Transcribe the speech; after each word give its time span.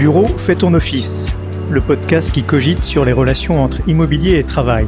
Bureau 0.00 0.28
fait 0.28 0.54
ton 0.54 0.72
office, 0.72 1.36
le 1.70 1.82
podcast 1.82 2.32
qui 2.32 2.42
cogite 2.42 2.84
sur 2.84 3.04
les 3.04 3.12
relations 3.12 3.62
entre 3.62 3.86
immobilier 3.86 4.38
et 4.38 4.44
travail. 4.44 4.86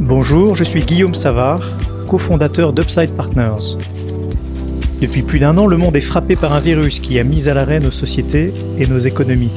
Bonjour, 0.00 0.56
je 0.56 0.64
suis 0.64 0.82
Guillaume 0.82 1.14
Savard, 1.14 1.60
cofondateur 2.08 2.72
d'Upside 2.72 3.14
Partners. 3.14 3.76
Depuis 5.02 5.20
plus 5.20 5.38
d'un 5.38 5.58
an, 5.58 5.66
le 5.66 5.76
monde 5.76 5.94
est 5.96 6.00
frappé 6.00 6.34
par 6.34 6.54
un 6.54 6.60
virus 6.60 6.98
qui 6.98 7.18
a 7.18 7.24
mis 7.24 7.46
à 7.50 7.52
l'arrêt 7.52 7.78
nos 7.78 7.90
sociétés 7.90 8.54
et 8.78 8.86
nos 8.86 9.00
économies, 9.00 9.52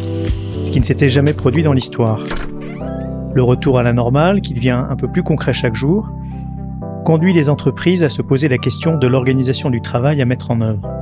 ce 0.65 0.71
qui 0.71 0.81
ne 0.81 0.85
s'était 0.85 1.07
jamais 1.07 1.33
produit 1.33 1.63
dans 1.63 1.71
l'histoire. 1.71 2.19
Le 3.33 3.43
retour 3.43 3.79
à 3.79 3.83
la 3.83 3.93
normale, 3.93 4.41
qui 4.41 4.53
devient 4.53 4.83
un 4.89 4.97
peu 4.97 5.07
plus 5.07 5.23
concret 5.23 5.53
chaque 5.53 5.75
jour, 5.75 6.09
conduit 7.05 7.31
les 7.31 7.47
entreprises 7.47 8.03
à 8.03 8.09
se 8.09 8.21
poser 8.21 8.49
la 8.49 8.57
question 8.57 8.97
de 8.97 9.07
l'organisation 9.07 9.69
du 9.69 9.79
travail 9.79 10.21
à 10.21 10.25
mettre 10.25 10.51
en 10.51 10.59
œuvre. 10.59 10.94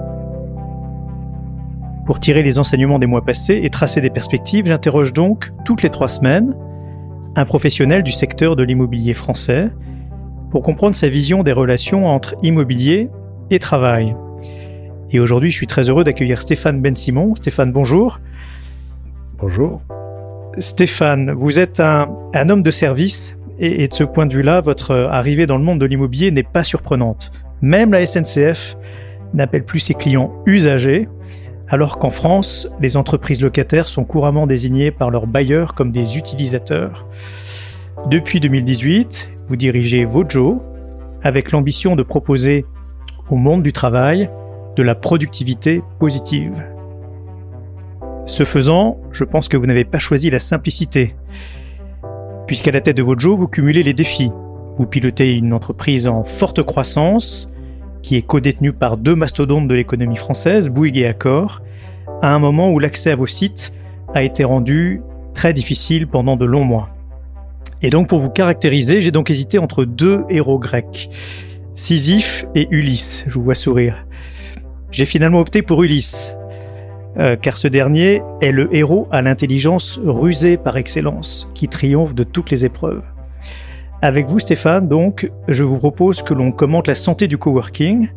Pour 2.06 2.20
tirer 2.20 2.44
les 2.44 2.60
enseignements 2.60 3.00
des 3.00 3.06
mois 3.06 3.24
passés 3.24 3.62
et 3.64 3.70
tracer 3.70 4.02
des 4.02 4.10
perspectives, 4.10 4.66
j'interroge 4.66 5.14
donc 5.14 5.52
toutes 5.64 5.84
les 5.84 5.90
trois 5.90 6.10
semaines 6.10 6.54
un 7.36 7.46
professionnel 7.46 8.04
du 8.04 8.12
secteur 8.12 8.56
de 8.56 8.64
l'immobilier 8.64 9.14
français 9.14 9.70
pour 10.52 10.62
comprendre 10.62 10.96
sa 10.96 11.08
vision 11.08 11.44
des 11.44 11.54
relations 11.54 12.08
entre 12.08 12.36
immobilier 12.44 13.10
et 13.50 13.58
travail. 13.58 14.16
Et 15.12 15.20
aujourd'hui, 15.20 15.50
je 15.50 15.56
suis 15.56 15.68
très 15.68 15.90
heureux 15.90 16.04
d'accueillir 16.04 16.42
Stéphane 16.42 16.82
Ben-Simon. 16.82 17.36
Stéphane, 17.36 17.72
bonjour. 17.72 18.20
Bonjour. 19.40 19.82
Stéphane, 20.60 21.32
vous 21.32 21.58
êtes 21.60 21.80
un, 21.80 22.08
homme 22.50 22.64
de 22.64 22.72
service 22.72 23.38
et, 23.60 23.84
et, 23.84 23.88
de 23.88 23.94
ce 23.94 24.04
point 24.04 24.26
de 24.26 24.34
vue-là, 24.34 24.60
votre 24.60 24.94
arrivée 24.94 25.46
dans 25.48 25.58
le 25.58 25.64
monde 25.64 25.80
de 25.80 25.86
l'immobilier 25.86 26.32
n'est 26.32 26.44
pas 26.44 26.64
surprenante. 26.64 27.32
Même 27.62 27.94
la 27.94 28.06
SNCF 28.06 28.76
n'appelle 29.34 29.64
plus 29.64 29.80
ses 29.80 29.94
clients 29.94 30.32
usagers, 30.46 31.08
alors 31.74 31.98
qu'en 31.98 32.12
France, 32.12 32.70
les 32.80 32.98
entreprises 32.98 33.42
locataires 33.42 33.88
sont 33.88 34.04
couramment 34.04 34.46
désignées 34.46 34.92
par 34.92 35.10
leurs 35.10 35.26
bailleurs 35.26 35.74
comme 35.74 35.92
des 35.92 36.20
utilisateurs. 36.20 37.08
Depuis 38.12 38.40
2018, 38.40 39.32
vous 39.48 39.56
dirigez 39.56 40.06
Vojo 40.06 40.62
avec 41.24 41.52
l'ambition 41.52 41.96
de 41.96 42.04
proposer 42.04 42.68
au 43.32 43.38
monde 43.38 43.64
du 43.64 43.74
travail 43.74 44.30
de 44.76 44.84
la 44.84 44.94
productivité 44.94 45.82
positive. 45.98 46.54
Ce 48.28 48.44
faisant, 48.44 49.00
je 49.12 49.24
pense 49.24 49.48
que 49.48 49.58
vous 49.58 49.66
n'avez 49.66 49.84
pas 49.84 49.98
choisi 49.98 50.30
la 50.30 50.38
simplicité, 50.38 51.16
puisqu'à 52.46 52.70
la 52.70 52.82
tête 52.82 52.98
de 52.98 53.02
Vojo, 53.02 53.36
vous 53.36 53.48
cumulez 53.48 53.82
les 53.82 53.96
défis. 53.96 54.32
Vous 54.78 54.86
pilotez 54.86 55.34
une 55.34 55.54
entreprise 55.54 56.06
en 56.06 56.24
forte 56.24 56.62
croissance, 56.62 57.50
qui 58.04 58.18
est 58.18 58.22
codétenu 58.22 58.74
par 58.74 58.98
deux 58.98 59.16
mastodontes 59.16 59.68
de 59.68 59.74
l'économie 59.74 60.18
française, 60.18 60.70
Bouygues 60.70 60.98
et 60.98 61.08
Accor, 61.08 61.64
à 62.22 62.32
un 62.32 62.38
moment 62.38 62.72
où 62.72 62.78
l'accès 62.78 63.10
à 63.10 63.16
vos 63.16 63.26
sites 63.26 63.74
a 64.14 64.22
été 64.22 64.44
rendu 64.44 65.02
très 65.34 65.54
difficile 65.54 66.06
pendant 66.06 66.36
de 66.36 66.46
longs 66.46 66.66
mois. 66.66 66.90
Et 67.82 67.90
donc 67.90 68.08
pour 68.08 68.20
vous 68.20 68.30
caractériser, 68.30 69.02
j'ai 69.02 69.12
donc 69.12 69.32
hésité 69.32 69.58
entre 69.58 69.86
deux 69.86 70.24
héros 70.30 70.60
grecs, 70.60 71.10
Sisyphe 71.76 72.46
et 72.54 72.68
Ulysse, 72.70 73.26
je 73.28 73.34
vous 73.34 73.44
vois 73.44 73.56
sourire. 73.56 74.06
J'ai 74.92 75.06
finalement 75.06 75.40
opté 75.40 75.64
pour 75.64 75.82
Ulysse, 75.82 76.36
euh, 77.18 77.36
car 77.36 77.58
ce 77.58 77.68
dernier 77.68 78.22
est 78.42 78.52
le 78.52 78.74
héros 78.76 79.08
à 79.12 79.22
l'intelligence 79.22 80.00
rusée 80.06 80.58
par 80.58 80.78
excellence, 80.78 81.50
qui 81.56 81.68
triomphe 81.68 82.14
de 82.14 82.24
toutes 82.24 82.52
les 82.52 82.64
épreuves. 82.64 83.02
Avec 84.04 84.28
vous, 84.28 84.40
Stéphane, 84.40 84.90
donc, 84.90 85.32
je 85.48 85.64
vous 85.64 85.78
propose 85.78 86.24
que 86.24 86.34
l'on 86.34 86.52
commente 86.52 86.90
la 86.90 86.94
santé 86.94 87.30
du 87.30 87.38
coworking 87.38 88.10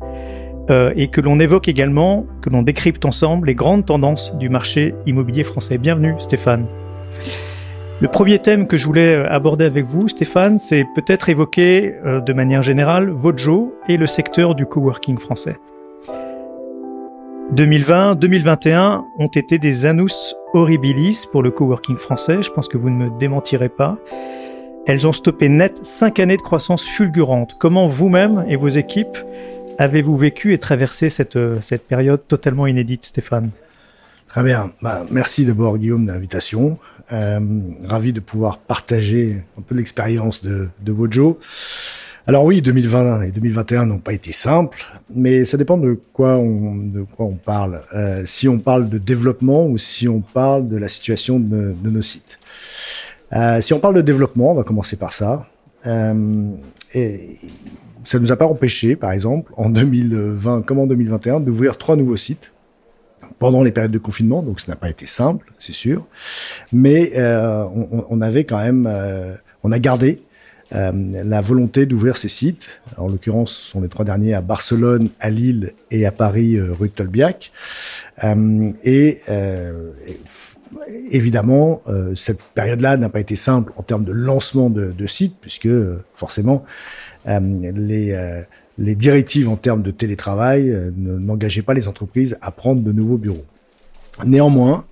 euh, 0.68 0.92
et 0.96 1.06
que 1.06 1.20
l'on 1.20 1.38
évoque 1.38 1.68
également, 1.68 2.26
que 2.42 2.50
l'on 2.50 2.62
décrypte 2.62 3.04
ensemble 3.04 3.46
les 3.46 3.54
grandes 3.54 3.86
tendances 3.86 4.34
du 4.34 4.48
marché 4.48 4.96
immobilier 5.06 5.44
français. 5.44 5.78
Bienvenue, 5.78 6.16
Stéphane. 6.18 6.66
Le 8.00 8.08
premier 8.08 8.40
thème 8.40 8.66
que 8.66 8.76
je 8.76 8.84
voulais 8.84 9.14
aborder 9.28 9.64
avec 9.64 9.84
vous, 9.84 10.08
Stéphane, 10.08 10.58
c'est 10.58 10.86
peut-être 10.96 11.28
évoquer 11.28 11.94
euh, 12.04 12.20
de 12.20 12.32
manière 12.32 12.62
générale 12.62 13.10
Vojo 13.10 13.72
et 13.88 13.96
le 13.96 14.08
secteur 14.08 14.56
du 14.56 14.66
coworking 14.66 15.18
français. 15.18 15.56
2020-2021 17.54 19.02
ont 19.20 19.28
été 19.28 19.58
des 19.58 19.86
annus 19.86 20.34
horribilis 20.52 21.28
pour 21.30 21.44
le 21.44 21.52
coworking 21.52 21.96
français, 21.96 22.42
je 22.42 22.50
pense 22.50 22.66
que 22.66 22.76
vous 22.76 22.90
ne 22.90 23.04
me 23.04 23.18
démentirez 23.20 23.68
pas. 23.68 23.96
Elles 24.86 25.04
ont 25.04 25.12
stoppé 25.12 25.48
net 25.48 25.84
cinq 25.84 26.20
années 26.20 26.36
de 26.36 26.42
croissance 26.42 26.84
fulgurante. 26.84 27.56
Comment 27.58 27.88
vous-même 27.88 28.44
et 28.48 28.54
vos 28.54 28.68
équipes 28.68 29.18
avez-vous 29.78 30.16
vécu 30.16 30.54
et 30.54 30.58
traversé 30.58 31.10
cette, 31.10 31.38
cette 31.60 31.86
période 31.86 32.20
totalement 32.28 32.68
inédite, 32.68 33.04
Stéphane? 33.04 33.50
Très 34.28 34.44
bien. 34.44 34.72
Bah, 34.82 35.04
merci 35.10 35.44
d'abord, 35.44 35.76
Guillaume, 35.78 36.06
de 36.06 36.12
l'invitation. 36.12 36.78
Euh, 37.12 37.40
ravi 37.84 38.12
de 38.12 38.20
pouvoir 38.20 38.58
partager 38.58 39.42
un 39.58 39.62
peu 39.62 39.74
l'expérience 39.74 40.42
de, 40.42 40.68
de 40.80 40.92
Wojo. 40.92 41.40
Alors 42.28 42.44
oui, 42.44 42.62
2020 42.62 43.22
et 43.22 43.30
2021 43.32 43.86
n'ont 43.86 43.98
pas 43.98 44.12
été 44.12 44.32
simples, 44.32 44.84
mais 45.14 45.44
ça 45.44 45.56
dépend 45.56 45.78
de 45.78 46.00
quoi 46.12 46.36
on, 46.36 46.76
de 46.76 47.02
quoi 47.02 47.26
on 47.26 47.36
parle. 47.36 47.82
Euh, 47.94 48.22
si 48.24 48.48
on 48.48 48.58
parle 48.58 48.88
de 48.88 48.98
développement 48.98 49.66
ou 49.66 49.78
si 49.78 50.08
on 50.08 50.20
parle 50.20 50.68
de 50.68 50.76
la 50.76 50.88
situation 50.88 51.40
de 51.40 51.74
nos 51.84 52.02
sites. 52.02 52.38
Euh, 53.32 53.60
si 53.60 53.72
on 53.72 53.80
parle 53.80 53.94
de 53.94 54.02
développement, 54.02 54.52
on 54.52 54.54
va 54.54 54.62
commencer 54.62 54.96
par 54.96 55.12
ça. 55.12 55.46
Euh, 55.86 56.50
et 56.94 57.36
ça 58.04 58.18
nous 58.18 58.32
a 58.32 58.36
pas 58.36 58.46
empêché, 58.46 58.96
par 58.96 59.12
exemple, 59.12 59.52
en 59.56 59.68
2020 59.68 60.62
comme 60.62 60.78
en 60.78 60.86
2021, 60.86 61.40
d'ouvrir 61.40 61.78
trois 61.78 61.96
nouveaux 61.96 62.16
sites 62.16 62.52
pendant 63.38 63.62
les 63.62 63.72
périodes 63.72 63.92
de 63.92 63.98
confinement. 63.98 64.42
Donc, 64.42 64.60
ce 64.60 64.70
n'a 64.70 64.76
pas 64.76 64.88
été 64.88 65.06
simple, 65.06 65.52
c'est 65.58 65.72
sûr. 65.72 66.06
Mais 66.72 67.12
euh, 67.16 67.66
on, 68.08 68.20
avait 68.20 68.44
quand 68.44 68.58
même, 68.58 68.86
euh, 68.88 69.34
on 69.62 69.72
a 69.72 69.78
gardé 69.78 70.22
euh, 70.74 70.92
la 71.24 71.40
volonté 71.40 71.86
d'ouvrir 71.86 72.16
ces 72.16 72.28
sites. 72.28 72.80
En 72.96 73.08
l'occurrence, 73.08 73.52
ce 73.52 73.70
sont 73.70 73.80
les 73.80 73.88
trois 73.88 74.04
derniers 74.04 74.34
à 74.34 74.40
Barcelone, 74.40 75.08
à 75.20 75.30
Lille 75.30 75.72
et 75.90 76.06
à 76.06 76.10
Paris, 76.10 76.56
euh, 76.56 76.72
rue 76.72 76.90
Tolbiac. 76.90 77.52
Euh, 78.24 78.72
et, 78.82 79.20
euh, 79.28 79.90
et 80.08 80.18
évidemment, 81.10 81.82
euh, 81.88 82.14
cette 82.14 82.42
période-là 82.42 82.96
n'a 82.96 83.08
pas 83.08 83.20
été 83.20 83.36
simple 83.36 83.72
en 83.76 83.82
termes 83.82 84.04
de 84.04 84.12
lancement 84.12 84.70
de, 84.70 84.92
de 84.92 85.06
sites, 85.06 85.36
puisque 85.40 85.68
forcément, 86.14 86.64
euh, 87.28 87.40
les, 87.74 88.12
euh, 88.12 88.42
les 88.78 88.94
directives 88.94 89.48
en 89.48 89.56
termes 89.56 89.82
de 89.82 89.90
télétravail 89.90 90.70
euh, 90.70 90.90
n'engageaient 90.96 91.62
pas 91.62 91.74
les 91.74 91.88
entreprises 91.88 92.38
à 92.40 92.50
prendre 92.50 92.82
de 92.82 92.92
nouveaux 92.92 93.18
bureaux. 93.18 93.44
Néanmoins, 94.24 94.86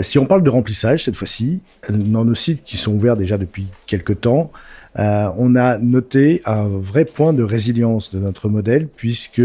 si 0.00 0.18
on 0.18 0.24
parle 0.24 0.42
de 0.42 0.50
remplissage 0.50 1.04
cette 1.04 1.14
fois-ci, 1.14 1.60
dans 1.90 2.24
nos 2.24 2.34
sites 2.34 2.64
qui 2.64 2.78
sont 2.78 2.94
ouverts 2.94 3.16
déjà 3.16 3.36
depuis 3.36 3.68
quelques 3.86 4.22
temps, 4.22 4.50
euh, 4.98 5.28
on 5.36 5.56
a 5.56 5.78
noté 5.78 6.42
un 6.44 6.66
vrai 6.66 7.04
point 7.04 7.32
de 7.32 7.42
résilience 7.42 8.14
de 8.14 8.18
notre 8.18 8.48
modèle 8.48 8.88
puisque 8.88 9.42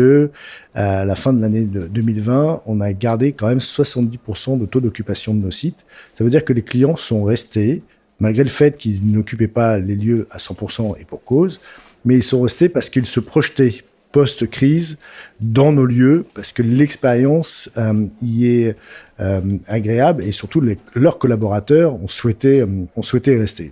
à 0.74 1.06
la 1.06 1.16
fin 1.16 1.34
de 1.34 1.42
l'année 1.42 1.62
2020, 1.62 2.64
on 2.66 2.82
a 2.82 2.94
gardé 2.94 3.34
quand 3.34 3.48
même 3.48 3.58
70% 3.58 4.60
de 4.60 4.66
taux 4.66 4.80
d'occupation 4.80 5.34
de 5.34 5.40
nos 5.40 5.52
sites. 5.52 5.86
Ça 6.14 6.24
veut 6.24 6.30
dire 6.30 6.46
que 6.46 6.54
les 6.54 6.62
clients 6.62 6.96
sont 6.96 7.24
restés, 7.24 7.84
malgré 8.20 8.44
le 8.44 8.50
fait 8.50 8.78
qu'ils 8.78 9.06
n'occupaient 9.12 9.48
pas 9.48 9.80
les 9.80 9.96
lieux 9.96 10.28
à 10.32 10.38
100% 10.38 10.96
et 11.00 11.06
pour 11.06 11.24
cause, 11.24 11.60
mais 12.06 12.16
ils 12.16 12.24
sont 12.24 12.42
restés 12.42 12.70
parce 12.70 12.90
qu'ils 12.90 13.06
se 13.06 13.20
projetaient 13.20 13.84
post-crise 14.12 14.98
dans 15.40 15.72
nos 15.72 15.86
lieux, 15.86 16.26
parce 16.36 16.52
que 16.52 16.62
l'expérience 16.62 17.72
euh, 17.78 18.08
y 18.22 18.48
est 18.48 18.76
euh, 19.20 19.42
agréable 19.68 20.24
et 20.24 20.32
surtout 20.32 20.62
les, 20.62 20.78
leurs 20.96 21.18
collaborateurs 21.18 21.94
ont 21.96 22.08
souhaité, 22.08 22.62
euh, 22.62 22.68
ont 22.96 23.02
souhaité 23.02 23.38
rester. 23.38 23.72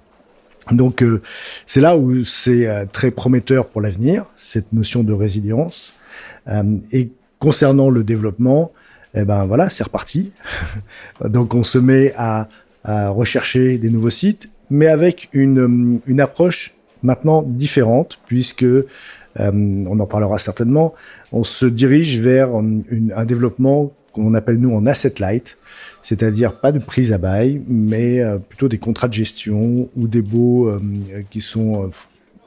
Donc 0.71 1.01
euh, 1.01 1.21
c'est 1.66 1.81
là 1.81 1.98
où 1.98 2.24
c'est 2.24 2.68
euh, 2.68 2.86
très 2.92 3.12
prometteur 3.12 3.69
pour 3.69 3.81
l'avenir, 3.81 4.25
cette 4.36 4.71
notion 4.74 5.04
de 5.04 5.13
résilience. 5.13 5.95
Euh, 6.48 6.77
et 6.92 7.12
concernant 7.39 7.89
le 7.89 8.04
développement, 8.04 8.71
eh 9.16 9.24
ben 9.24 9.45
voilà, 9.45 9.69
c'est 9.69 9.83
reparti. 9.83 10.31
Donc 11.24 11.54
on 11.54 11.63
se 11.63 11.77
met 11.77 12.13
à, 12.16 12.48
à, 12.83 13.10
rechercher 13.10 13.77
des 13.77 13.89
nouveaux 13.89 14.10
sites, 14.10 14.50
mais 14.69 14.88
avec 14.88 15.30
une, 15.33 16.00
une 16.06 16.21
approche 16.21 16.75
maintenant 17.01 17.44
différente, 17.44 18.19
puisque 18.27 18.63
euh, 18.63 18.86
on 19.38 20.00
en 20.00 20.06
parlera 20.06 20.38
certainement, 20.38 20.94
on 21.31 21.44
se 21.44 21.66
dirige 21.66 22.19
vers 22.19 22.50
une, 22.60 23.13
un 23.16 23.25
développement 23.25 23.92
qu'on 24.11 24.33
appelle 24.33 24.57
nous 24.57 24.73
en 24.73 24.85
asset 24.85 25.13
light, 25.19 25.57
c'est-à-dire 26.01 26.59
pas 26.59 26.71
de 26.71 26.79
prise 26.79 27.13
à 27.13 27.17
bail, 27.17 27.61
mais 27.67 28.19
euh, 28.19 28.38
plutôt 28.38 28.67
des 28.67 28.77
contrats 28.77 29.07
de 29.07 29.13
gestion 29.13 29.89
ou 29.95 30.07
des 30.07 30.21
baux 30.21 30.67
euh, 30.67 30.79
qui 31.29 31.41
sont 31.41 31.91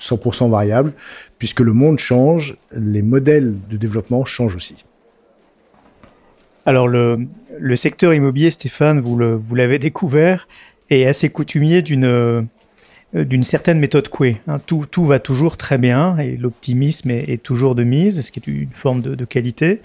100% 0.00 0.50
variables, 0.50 0.92
puisque 1.38 1.60
le 1.60 1.72
monde 1.72 1.98
change, 1.98 2.56
les 2.72 3.02
modèles 3.02 3.54
de 3.70 3.76
développement 3.76 4.24
changent 4.24 4.56
aussi. 4.56 4.84
Alors 6.64 6.88
le, 6.88 7.26
le 7.58 7.76
secteur 7.76 8.14
immobilier, 8.14 8.50
Stéphane, 8.50 9.00
vous 9.00 9.18
l'avez 9.18 9.38
vous 9.38 9.78
découvert, 9.78 10.46
est 10.90 11.06
assez 11.06 11.28
coutumier 11.28 11.82
d'une 11.82 12.46
d'une 13.14 13.42
certaine 13.42 13.78
méthode 13.78 14.08
Coué. 14.08 14.38
Hein, 14.48 14.56
tout, 14.64 14.86
tout, 14.90 15.04
va 15.04 15.18
toujours 15.18 15.56
très 15.58 15.76
bien 15.76 16.16
et 16.18 16.36
l'optimisme 16.36 17.10
est, 17.10 17.42
toujours 17.42 17.74
de 17.74 17.84
mise, 17.84 18.22
ce 18.22 18.32
qui 18.32 18.40
est 18.40 18.46
une 18.46 18.70
forme 18.70 19.02
de 19.02 19.24
qualité. 19.26 19.80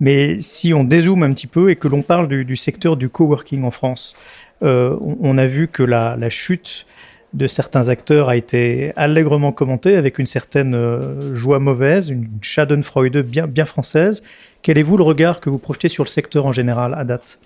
Mais 0.00 0.40
si 0.40 0.72
on 0.72 0.84
dézoome 0.84 1.22
un 1.22 1.32
petit 1.32 1.46
peu 1.46 1.70
et 1.70 1.76
que 1.76 1.88
l'on 1.88 2.02
parle 2.02 2.28
du, 2.28 2.56
secteur 2.56 2.96
du 2.96 3.08
coworking 3.08 3.64
en 3.64 3.70
France, 3.70 4.16
euh, 4.62 4.96
on, 5.00 5.38
a 5.38 5.46
vu 5.46 5.68
que 5.68 5.82
la, 5.82 6.30
chute 6.30 6.86
de 7.34 7.46
certains 7.46 7.88
acteurs 7.88 8.28
a 8.28 8.36
été 8.36 8.92
allègrement 8.96 9.52
commentée 9.52 9.96
avec 9.96 10.18
une 10.18 10.26
certaine 10.26 10.74
euh, 10.74 11.34
joie 11.34 11.58
mauvaise, 11.58 12.08
une 12.08 12.28
schadenfreude 12.42 13.18
bien, 13.18 13.46
bien 13.46 13.66
française. 13.66 14.22
Quel 14.62 14.78
est 14.78 14.82
vous 14.82 14.96
le 14.96 15.04
regard 15.04 15.40
que 15.40 15.50
vous 15.50 15.58
projetez 15.58 15.88
sur 15.88 16.04
le 16.04 16.08
secteur 16.08 16.46
en 16.46 16.52
général 16.52 16.94
à 16.94 17.04
date? 17.04 17.38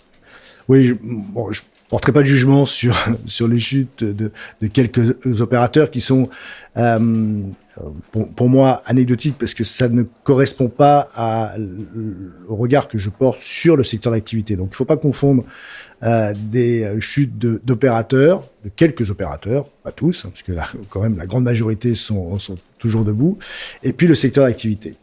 Oui, 0.69 0.85
je, 0.85 0.95
bon, 1.03 1.51
porterai 1.89 2.13
pas 2.13 2.21
de 2.21 2.27
jugement 2.27 2.65
sur 2.65 2.97
sur 3.27 3.49
les 3.49 3.59
chutes 3.59 4.05
de, 4.05 4.33
de 4.61 4.67
quelques 4.69 5.41
opérateurs 5.41 5.91
qui 5.91 6.01
sont 6.01 6.29
euh, 6.77 7.43
pour, 8.37 8.49
moi 8.49 8.83
anecdotiques 8.85 9.37
parce 9.39 9.55
que 9.55 9.65
ça 9.65 9.89
ne 9.89 10.03
correspond 10.25 10.69
pas 10.69 11.09
au 12.49 12.57
regard 12.57 12.89
que 12.89 12.99
je 12.99 13.11
porte 13.11 13.41
sur 13.41 13.77
le 13.77 13.83
secteur 13.83 14.13
d'activité. 14.13 14.57
Donc 14.57 14.69
il 14.69 14.73
ne 14.73 14.77
faut 14.77 14.85
pas 14.85 14.97
confondre 14.97 15.45
euh, 16.03 16.33
des 16.37 17.01
chutes 17.01 17.39
d'opérateurs, 17.39 18.49
de, 18.65 18.71
quelques 18.75 19.11
opérateurs, 19.11 19.69
pas 19.83 19.93
tous, 19.93 20.25
hein, 20.25 20.33
parce 20.33 20.75
quand 20.91 21.01
même 21.01 21.17
la 21.17 21.27
grande 21.27 21.45
majorité 21.45 21.95
sont, 21.95 22.37
toujours 22.79 23.05
debout, 23.05 23.39
et 23.83 23.93
puis 23.93 24.07
le 24.07 24.15
secteur 24.15 24.47
d'activité. 24.47 24.95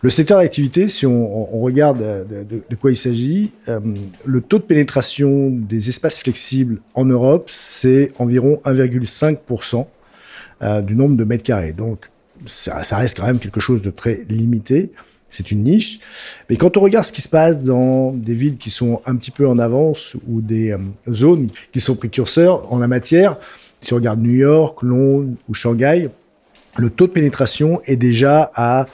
Le 0.00 0.10
secteur 0.10 0.40
d'activité, 0.40 0.88
si 0.88 1.06
on, 1.06 1.60
regarde 1.60 2.00
de, 2.00 2.62
de, 2.68 2.76
quoi 2.76 2.90
il 2.90 2.96
s'agit, 2.96 3.52
euh, 3.68 3.78
le 4.24 4.40
taux 4.40 4.58
de 4.58 4.64
pénétration 4.64 5.50
des 5.50 5.88
espaces 5.88 6.18
flexibles 6.18 6.80
en 6.94 7.04
Europe, 7.04 7.48
c'est 7.48 8.12
environ 8.18 8.60
1,5% 8.64 9.80
euh, 9.80 9.82
du 10.62 10.94
nombre 10.94 11.16
de 11.16 11.24
mètres 11.24 11.42
carrés. 11.42 11.72
Donc, 11.72 12.08
ça, 12.46 12.82
ça, 12.82 12.96
reste 12.96 13.18
quand 13.18 13.26
même 13.26 13.38
quelque 13.38 13.60
chose 13.60 13.82
de 13.82 13.90
très 13.90 14.24
limité. 14.28 14.92
C'est 15.28 15.50
une 15.50 15.62
niche. 15.62 15.98
Mais 16.50 16.56
quand 16.56 16.76
on 16.76 16.80
regarde 16.80 17.06
ce 17.06 17.12
qui 17.12 17.22
se 17.22 17.28
passe 17.28 17.60
dans 17.62 18.12
des 18.12 18.34
villes 18.34 18.58
qui 18.58 18.68
sont 18.68 19.00
un 19.06 19.16
petit 19.16 19.30
peu 19.30 19.48
en 19.48 19.58
avance 19.58 20.14
ou 20.28 20.42
des 20.42 20.72
euh, 20.72 20.78
zones 21.10 21.48
qui 21.72 21.80
sont 21.80 21.96
précurseurs 21.96 22.70
en 22.70 22.78
la 22.78 22.86
matière, 22.86 23.38
si 23.80 23.94
on 23.94 23.96
regarde 23.96 24.20
New 24.20 24.34
York, 24.34 24.82
Londres 24.82 25.30
ou 25.48 25.54
Shanghai, 25.54 26.10
le 26.76 26.90
taux 26.90 27.06
de 27.06 27.12
pénétration 27.12 27.80
est 27.86 27.96
déjà 27.96 28.50
à 28.54 28.84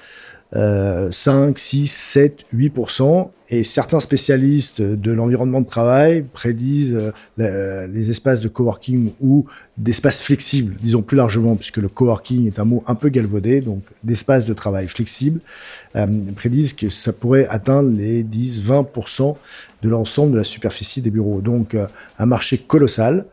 euh, 0.56 1.10
5, 1.10 1.58
6, 1.58 1.86
7, 1.86 2.44
8%. 2.54 3.30
Et 3.50 3.64
certains 3.64 4.00
spécialistes 4.00 4.82
de 4.82 5.10
l'environnement 5.10 5.62
de 5.62 5.66
travail 5.66 6.22
prédisent 6.22 7.12
euh, 7.40 7.86
les 7.86 8.10
espaces 8.10 8.40
de 8.40 8.48
coworking 8.48 9.12
ou 9.20 9.46
d'espaces 9.78 10.20
flexibles, 10.20 10.76
disons 10.82 11.00
plus 11.00 11.16
largement, 11.16 11.56
puisque 11.56 11.78
le 11.78 11.88
coworking 11.88 12.46
est 12.46 12.58
un 12.58 12.66
mot 12.66 12.84
un 12.86 12.94
peu 12.94 13.08
galvaudé, 13.08 13.62
donc 13.62 13.82
d'espaces 14.04 14.44
de 14.44 14.52
travail 14.52 14.86
flexibles, 14.86 15.40
euh, 15.96 16.06
prédisent 16.36 16.74
que 16.74 16.90
ça 16.90 17.14
pourrait 17.14 17.46
atteindre 17.48 17.90
les 17.90 18.22
10-20% 18.22 19.36
de 19.80 19.88
l'ensemble 19.88 20.32
de 20.32 20.38
la 20.38 20.44
superficie 20.44 21.00
des 21.00 21.10
bureaux. 21.10 21.40
Donc 21.40 21.74
euh, 21.74 21.86
un 22.18 22.26
marché 22.26 22.58
colossal. 22.58 23.24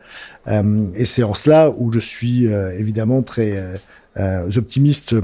Et 0.94 1.04
c'est 1.06 1.24
en 1.24 1.34
cela 1.34 1.74
où 1.76 1.92
je 1.92 1.98
suis 1.98 2.44
évidemment 2.44 3.20
très 3.22 3.60
optimistes 4.56 5.14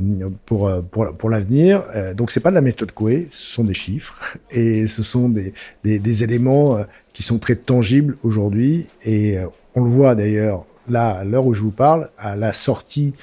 pour 0.46 0.68
euh, 0.68 0.82
pour, 0.82 1.16
pour 1.16 1.30
l'avenir. 1.30 1.84
Euh, 1.94 2.14
donc 2.14 2.30
c'est 2.30 2.40
pas 2.40 2.50
de 2.50 2.54
la 2.54 2.60
méthode 2.60 2.92
Coué, 2.92 3.26
ce 3.30 3.52
sont 3.52 3.64
des 3.64 3.74
chiffres 3.74 4.36
et 4.50 4.86
ce 4.86 5.02
sont 5.02 5.28
des, 5.28 5.52
des, 5.84 6.24
éléments 6.24 6.76
euh, 6.76 6.84
qui 7.12 7.22
sont 7.22 7.38
très 7.38 7.56
tangibles 7.56 8.16
aujourd'hui 8.22 8.86
et 9.04 9.36
on 9.74 9.84
le 9.84 9.90
voit 9.90 10.14
d'ailleurs 10.14 10.64
là 10.88 11.10
à 11.10 11.24
l'heure 11.24 11.46
où 11.46 11.54
je 11.54 11.62
vous 11.62 11.70
parle 11.70 12.10
à 12.18 12.36
la 12.36 12.52
sortie 12.52 13.14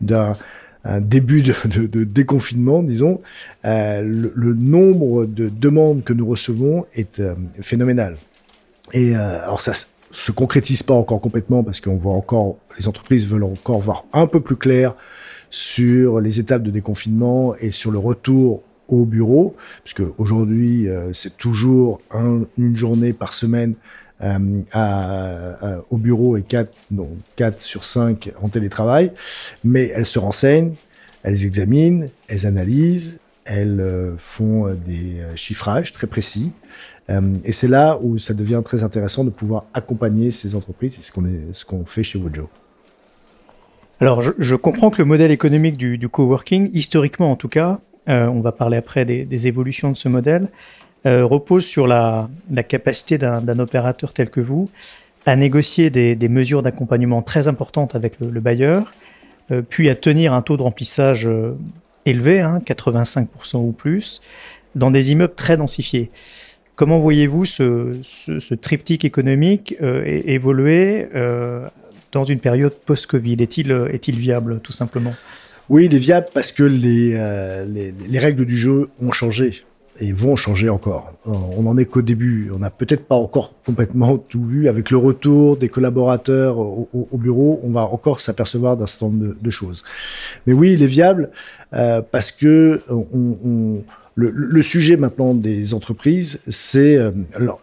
d'un 0.00 0.34
un 0.84 1.00
début 1.00 1.42
de, 1.42 2.04
déconfinement, 2.04 2.82
disons, 2.82 3.20
euh, 3.64 4.02
le, 4.02 4.54
nombre 4.54 5.26
de 5.26 5.48
demandes 5.48 6.04
que 6.04 6.12
nous 6.12 6.26
recevons 6.26 6.86
est 6.94 7.20
euh, 7.20 7.34
phénoménal. 7.60 8.16
Et 8.92 9.14
euh, 9.14 9.42
alors 9.42 9.60
ça, 9.60 9.72
se 10.10 10.32
concrétise 10.32 10.82
pas 10.82 10.94
encore 10.94 11.20
complètement 11.20 11.62
parce 11.62 11.80
qu'on 11.80 11.96
voit 11.96 12.14
encore, 12.14 12.56
les 12.78 12.88
entreprises 12.88 13.26
veulent 13.26 13.44
encore 13.44 13.80
voir 13.80 14.04
un 14.12 14.26
peu 14.26 14.40
plus 14.40 14.56
clair 14.56 14.94
sur 15.50 16.20
les 16.20 16.40
étapes 16.40 16.62
de 16.62 16.70
déconfinement 16.70 17.54
et 17.56 17.70
sur 17.70 17.90
le 17.90 17.98
retour 17.98 18.62
au 18.88 19.04
bureau, 19.04 19.54
puisque 19.84 20.02
aujourd'hui 20.18 20.88
euh, 20.88 21.12
c'est 21.12 21.36
toujours 21.36 22.00
un, 22.10 22.42
une 22.56 22.74
journée 22.74 23.12
par 23.12 23.32
semaine 23.32 23.74
euh, 24.20 25.80
au 25.90 25.96
bureau 25.96 26.36
et 26.36 26.42
quatre, 26.42 26.76
non, 26.90 27.08
quatre 27.36 27.60
sur 27.60 27.84
cinq 27.84 28.32
en 28.42 28.48
télétravail, 28.48 29.12
mais 29.62 29.92
elles 29.94 30.06
se 30.06 30.18
renseignent, 30.18 30.72
elles 31.22 31.44
examinent, 31.44 32.08
elles 32.28 32.46
analysent, 32.46 33.20
elles 33.48 33.80
euh, 33.80 34.14
font 34.18 34.66
euh, 34.66 34.74
des 34.74 35.20
euh, 35.20 35.34
chiffrages 35.34 35.92
très 35.92 36.06
précis. 36.06 36.52
et 37.44 37.52
c'est 37.52 37.68
là 37.68 37.98
où 38.02 38.18
ça 38.18 38.34
devient 38.34 38.60
très 38.62 38.82
intéressant 38.84 39.24
de 39.24 39.30
pouvoir 39.30 39.64
accompagner 39.72 40.30
ces 40.30 40.54
entreprises. 40.54 40.98
C'est 41.00 41.02
ce 41.02 41.64
qu'on 41.64 41.86
fait 41.86 42.02
chez 42.02 42.18
Wojo. 42.18 42.50
Alors, 43.98 44.20
je, 44.20 44.54
comprends 44.54 44.90
que 44.90 44.98
le 44.98 45.06
modèle 45.06 45.30
économique 45.30 45.78
du, 45.78 46.08
coworking, 46.10 46.68
historiquement 46.74 47.32
en 47.32 47.36
tout 47.36 47.48
cas, 47.48 47.80
on 48.06 48.40
va 48.40 48.52
parler 48.52 48.76
après 48.76 49.06
des, 49.06 49.46
évolutions 49.46 49.90
de 49.90 49.96
ce 49.96 50.10
modèle, 50.10 50.48
repose 51.06 51.64
sur 51.64 51.86
la, 51.86 52.28
capacité 52.68 53.16
d'un 53.16 53.58
opérateur 53.58 54.12
tel 54.12 54.28
que 54.28 54.42
vous 54.42 54.68
à 55.24 55.34
négocier 55.34 55.88
des, 55.88 56.28
mesures 56.28 56.62
d'accompagnement 56.62 57.22
très 57.22 57.48
importantes 57.48 57.94
avec 57.94 58.20
le, 58.20 58.28
le 58.28 58.40
bailleur, 58.40 58.90
puis 59.70 59.88
à 59.88 59.94
tenir 59.94 60.34
un 60.34 60.42
taux 60.42 60.58
de 60.58 60.62
remplissage 60.62 61.26
élevé, 62.08 62.40
hein, 62.40 62.60
85% 62.64 63.58
ou 63.58 63.72
plus, 63.72 64.20
dans 64.74 64.90
des 64.90 65.12
immeubles 65.12 65.34
très 65.34 65.56
densifiés. 65.56 66.10
Comment 66.76 67.00
voyez-vous 67.00 67.44
ce, 67.44 68.54
triptyque 68.54 69.04
économique 69.04 69.74
euh, 69.82 70.04
évoluer 70.06 71.08
euh, 71.14 71.66
dans 72.12 72.24
une 72.24 72.38
période 72.38 72.72
post-Covid? 72.72 73.36
Est-il 73.40 73.72
est 73.72 74.10
viable, 74.12 74.60
tout 74.62 74.72
simplement? 74.72 75.14
Oui, 75.68 75.86
il 75.86 75.94
est 75.94 75.98
viable 75.98 76.28
parce 76.32 76.52
que 76.52 76.62
euh, 76.62 77.64
les, 77.64 78.18
règles 78.18 78.44
du 78.44 78.56
jeu 78.56 78.88
ont 79.02 79.12
changé 79.12 79.64
et 80.00 80.12
vont 80.12 80.36
changer 80.36 80.68
encore. 80.68 81.12
On 81.24 81.62
n'en 81.62 81.76
est 81.76 81.84
qu'au 81.84 82.02
début. 82.02 82.50
On 82.54 82.58
n'a 82.58 82.70
peut-être 82.70 83.04
pas 83.06 83.14
encore 83.14 83.54
complètement 83.64 84.18
tout 84.18 84.44
vu. 84.44 84.68
Avec 84.68 84.90
le 84.90 84.96
retour 84.96 85.56
des 85.56 85.68
collaborateurs 85.68 86.58
au, 86.58 86.88
au, 86.92 87.08
au 87.10 87.16
bureau, 87.16 87.60
on 87.64 87.70
va 87.70 87.82
encore 87.82 88.20
s'apercevoir 88.20 88.76
d'un 88.76 88.86
certain 88.86 89.06
nombre 89.06 89.34
de, 89.40 89.50
choses. 89.50 89.84
Mais 90.46 90.52
oui, 90.52 90.72
il 90.72 90.82
est 90.82 90.88
viable 90.88 91.30
euh, 91.72 92.02
parce 92.02 92.32
que 92.32 92.82
on, 92.88 93.06
on 93.44 93.82
le, 94.18 94.62
sujet 94.62 94.96
maintenant 94.96 95.32
des 95.32 95.74
entreprises, 95.74 96.40
c'est 96.48 96.96
euh, 96.96 97.12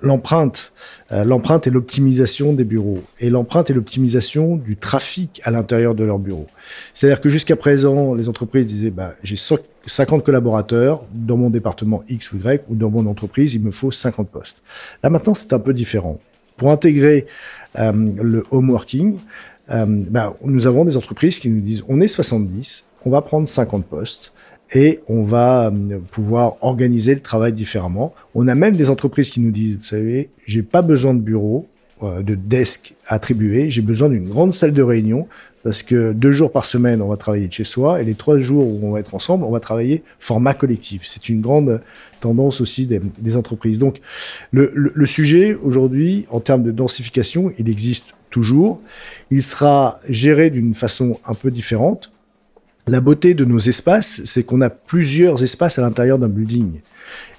l'empreinte, 0.01 0.71
euh, 1.11 1.25
l'empreinte 1.25 1.67
et 1.67 1.69
l'optimisation 1.69 2.53
des 2.53 2.63
bureaux, 2.63 3.03
et 3.19 3.29
l'empreinte 3.29 3.69
et 3.69 3.73
l'optimisation 3.73 4.55
du 4.55 4.77
trafic 4.77 5.41
à 5.43 5.51
l'intérieur 5.51 5.95
de 5.95 6.05
leurs 6.05 6.19
bureaux. 6.19 6.47
C'est-à-dire 6.93 7.19
que 7.19 7.27
jusqu'à 7.27 7.57
présent, 7.57 8.13
les 8.13 8.29
entreprises 8.29 8.67
disaient, 8.67 8.89
bah, 8.89 9.15
j'ai 9.21 9.35
50 9.85 10.23
collaborateurs 10.23 11.03
dans 11.13 11.37
mon 11.37 11.49
département 11.49 12.03
X 12.09 12.31
ou 12.31 12.37
Y, 12.37 12.63
ou 12.69 12.75
dans 12.75 12.89
mon 12.89 13.05
entreprise, 13.05 13.53
il 13.53 13.61
me 13.61 13.71
faut 13.71 13.91
50 13.91 14.29
postes. 14.29 14.61
Là 15.03 15.09
maintenant, 15.09 15.33
c'est 15.33 15.53
un 15.53 15.59
peu 15.59 15.73
différent. 15.73 16.19
Pour 16.57 16.71
intégrer 16.71 17.25
euh, 17.77 17.91
le 17.93 18.45
home 18.51 18.69
working, 18.69 19.17
euh, 19.69 19.85
bah, 19.87 20.35
nous 20.43 20.67
avons 20.67 20.85
des 20.85 20.97
entreprises 20.97 21.39
qui 21.39 21.49
nous 21.49 21.61
disent, 21.61 21.83
on 21.87 22.01
est 22.01 22.07
70, 22.07 22.85
on 23.05 23.09
va 23.09 23.21
prendre 23.21 23.47
50 23.47 23.85
postes 23.85 24.31
et 24.73 25.01
on 25.07 25.23
va 25.23 25.67
euh, 25.67 25.99
pouvoir 26.11 26.57
organiser 26.61 27.13
le 27.13 27.21
travail 27.21 27.53
différemment. 27.53 28.13
On 28.33 28.47
a 28.47 28.55
même 28.55 28.75
des 28.75 28.89
entreprises 28.89 29.29
qui 29.29 29.39
nous 29.39 29.51
disent, 29.51 29.77
vous 29.77 29.83
savez, 29.83 30.29
j'ai 30.45 30.63
pas 30.63 30.81
besoin 30.81 31.13
de 31.13 31.19
bureau, 31.19 31.67
de 32.01 32.35
desk 32.35 32.93
attribué, 33.07 33.69
j'ai 33.69 33.81
besoin 33.81 34.09
d'une 34.09 34.27
grande 34.27 34.53
salle 34.53 34.73
de 34.73 34.81
réunion 34.81 35.27
parce 35.65 35.81
que 35.81 36.13
deux 36.13 36.31
jours 36.31 36.51
par 36.51 36.63
semaine, 36.63 37.01
on 37.01 37.07
va 37.07 37.17
travailler 37.17 37.47
de 37.47 37.53
chez 37.53 37.63
soi 37.63 37.99
et 37.99 38.03
les 38.03 38.13
trois 38.13 38.37
jours 38.37 38.67
où 38.67 38.81
on 38.83 38.91
va 38.91 38.99
être 38.99 39.15
ensemble, 39.15 39.43
on 39.45 39.49
va 39.49 39.59
travailler 39.59 40.03
format 40.19 40.53
collectif. 40.53 41.01
C'est 41.05 41.27
une 41.27 41.41
grande 41.41 41.81
tendance 42.21 42.61
aussi 42.61 42.85
des, 42.85 43.35
entreprises. 43.35 43.79
Donc, 43.79 43.99
le, 44.51 45.05
sujet 45.07 45.55
aujourd'hui, 45.55 46.27
en 46.29 46.39
termes 46.39 46.61
de 46.61 46.69
densification, 46.69 47.51
il 47.57 47.67
existe 47.67 48.09
toujours. 48.29 48.79
Il 49.31 49.41
sera 49.41 49.99
géré 50.07 50.51
d'une 50.51 50.75
façon 50.75 51.19
un 51.25 51.33
peu 51.33 51.49
différente 51.49 52.11
la 52.87 53.01
beauté 53.01 53.33
de 53.33 53.45
nos 53.45 53.57
espaces, 53.57 54.21
c'est 54.25 54.43
qu'on 54.43 54.61
a 54.61 54.69
plusieurs 54.69 55.41
espaces 55.41 55.79
à 55.79 55.81
l'intérieur 55.81 56.19
d'un 56.19 56.27
building. 56.27 56.81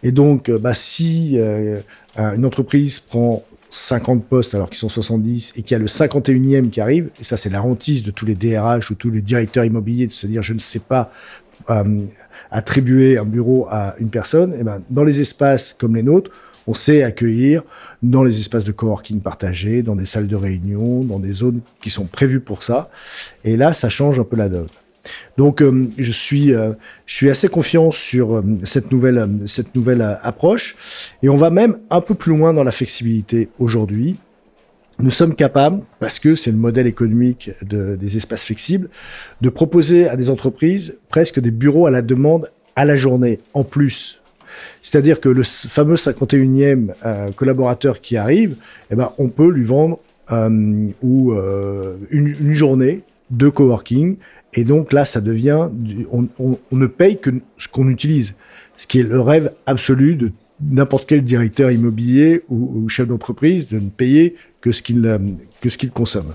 Et 0.03 0.11
donc, 0.11 0.51
bah, 0.51 0.75
si 0.75 1.35
euh, 1.37 1.79
une 2.19 2.45
entreprise 2.45 2.99
prend 2.99 3.45
50 3.77 4.25
postes 4.25 4.55
alors 4.55 4.71
qu'ils 4.71 4.79
sont 4.79 4.89
70 4.89 5.53
et 5.57 5.63
qu'il 5.63 5.75
y 5.75 5.75
a 5.75 5.79
le 5.79 5.87
51e 5.87 6.71
qui 6.71 6.81
arrive, 6.81 7.11
et 7.21 7.25
ça 7.25 7.37
c'est 7.37 7.51
la 7.51 7.63
hantise 7.63 8.03
de 8.03 8.11
tous 8.11 8.27
les 8.27 8.35
DRH 8.35 8.91
ou 8.91 8.95
tous 8.95 9.11
les 9.11 9.21
directeurs 9.21 9.65
immobiliers 9.65 10.07
de 10.07 10.13
se 10.13 10.27
dire 10.27 10.43
je 10.43 10.55
ne 10.55 10.59
sais 10.59 10.79
pas 10.79 11.11
euh, 11.71 12.03
attribuer 12.51 13.19
un 13.19 13.25
bureau 13.25 13.67
à 13.71 13.95
une 13.99 14.09
personne, 14.09 14.55
et 14.59 14.63
ben, 14.63 14.81
dans 14.91 15.05
les 15.05 15.21
espaces 15.21 15.75
comme 15.79 15.95
les 15.95 16.03
nôtres, 16.03 16.31
on 16.67 16.75
sait 16.75 17.03
accueillir 17.03 17.63
dans 18.03 18.23
les 18.23 18.39
espaces 18.39 18.65
de 18.65 18.73
coworking 18.73 19.21
partagés, 19.21 19.83
dans 19.83 19.95
des 19.95 20.05
salles 20.05 20.27
de 20.27 20.37
réunion, 20.37 21.05
dans 21.05 21.19
des 21.19 21.33
zones 21.33 21.61
qui 21.81 21.91
sont 21.91 22.07
prévues 22.07 22.41
pour 22.41 22.63
ça. 22.63 22.91
Et 23.45 23.57
là, 23.57 23.73
ça 23.73 23.89
change 23.89 24.19
un 24.19 24.25
peu 24.25 24.37
la 24.37 24.49
donne. 24.49 24.67
Donc 25.37 25.63
je 25.99 26.13
suis 26.13 26.49
je 26.49 27.15
suis 27.15 27.31
assez 27.31 27.49
confiant 27.49 27.91
sur 27.91 28.43
cette 28.65 28.91
nouvelle 28.91 29.29
cette 29.47 29.75
nouvelle 29.75 30.19
approche 30.23 30.77
et 31.23 31.29
on 31.29 31.37
va 31.37 31.51
même 31.51 31.79
un 31.91 32.01
peu 32.01 32.15
plus 32.15 32.37
loin 32.37 32.53
dans 32.53 32.65
la 32.65 32.73
flexibilité 32.73 33.49
aujourd'hui. 33.59 34.17
Nous 34.99 35.11
sommes 35.11 35.35
capables, 35.35 35.83
parce 36.01 36.19
que 36.19 36.35
c'est 36.35 36.51
le 36.51 36.57
modèle 36.57 36.87
économique 36.87 37.51
de, 37.63 37.97
des 37.97 38.17
espaces 38.17 38.45
flexibles, 38.45 38.89
de 39.43 39.51
proposer 39.51 40.09
à 40.09 40.17
des 40.17 40.31
entreprises 40.31 40.99
presque 41.11 41.39
des 41.39 41.51
bureaux 41.51 41.87
à 41.87 41.91
la 41.91 42.01
demande 42.01 42.51
à 42.77 42.87
la 42.87 42.97
journée 42.97 43.41
en 43.53 43.63
plus. 43.63 44.21
C'est-à-dire 44.81 45.21
que 45.21 45.29
le 45.29 45.43
fameux 45.43 45.97
51e 45.97 46.95
euh, 47.05 47.29
collaborateur 47.37 48.01
qui 48.01 48.17
arrive, 48.17 48.57
eh 48.91 48.95
ben, 48.95 49.13
on 49.19 49.29
peut 49.29 49.51
lui 49.51 49.65
vendre 49.65 49.99
euh, 50.33 50.89
euh, 51.05 51.97
une, 52.11 52.53
journée 52.53 53.03
de 53.31 53.49
coworking. 53.49 54.17
Et 54.55 54.65
donc 54.65 54.93
là, 54.93 55.05
ça 55.05 55.21
devient, 55.21 55.69
on, 56.11 56.29
ne 56.73 56.87
paye 56.87 57.19
que 57.19 57.31
ce 57.59 57.69
qu'on 57.69 57.89
utilise, 57.89 58.37
ce 58.77 58.87
qui 58.87 59.01
est 59.01 59.03
le 59.03 59.21
rêve 59.21 59.53
absolu 59.67 60.17
de 60.17 60.33
n'importe 60.61 61.07
quel 61.07 61.23
directeur 61.23 61.71
immobilier 61.71 62.43
ou, 62.49 62.89
chef 62.89 63.07
d'entreprise 63.07 63.69
de 63.69 63.79
ne 63.79 63.91
payer 63.91 64.37
que 64.63 64.73
ce 64.73 64.83
qu'il 64.83 65.91
consomme. 65.91 66.35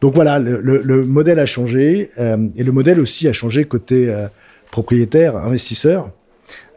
Donc 0.00 0.14
voilà, 0.14 0.38
le, 0.38 0.60
le, 0.60 0.82
le, 0.82 1.04
modèle 1.04 1.38
a 1.38 1.46
changé 1.46 2.10
euh, 2.18 2.48
et 2.56 2.62
le 2.62 2.72
modèle 2.72 3.00
aussi 3.00 3.26
a 3.26 3.32
changé 3.32 3.64
côté 3.64 4.10
euh, 4.10 4.28
propriétaire, 4.70 5.36
investisseur, 5.36 6.10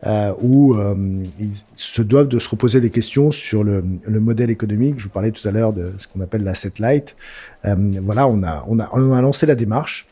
euh, 0.06 0.32
où 0.42 0.76
euh, 0.76 0.96
ils 1.40 1.52
se 1.76 2.02
doivent 2.02 2.30
de 2.30 2.40
se 2.40 2.48
reposer 2.48 2.80
des 2.80 2.90
questions 2.90 3.32
sur 3.32 3.64
le, 3.64 3.84
le, 4.06 4.20
modèle 4.20 4.50
économique. 4.50 4.96
Je 4.98 5.04
vous 5.04 5.10
parlais 5.10 5.32
tout 5.32 5.46
à 5.48 5.52
l'heure 5.52 5.74
de 5.74 5.92
ce 5.98 6.08
qu'on 6.08 6.22
appelle 6.22 6.44
l'asset 6.44 6.74
light. 6.80 7.16
Voilà, 7.64 8.28
on 8.28 8.44
a 8.44 9.22
lancé 9.22 9.46
la 9.46 9.56
démarche 9.56 10.06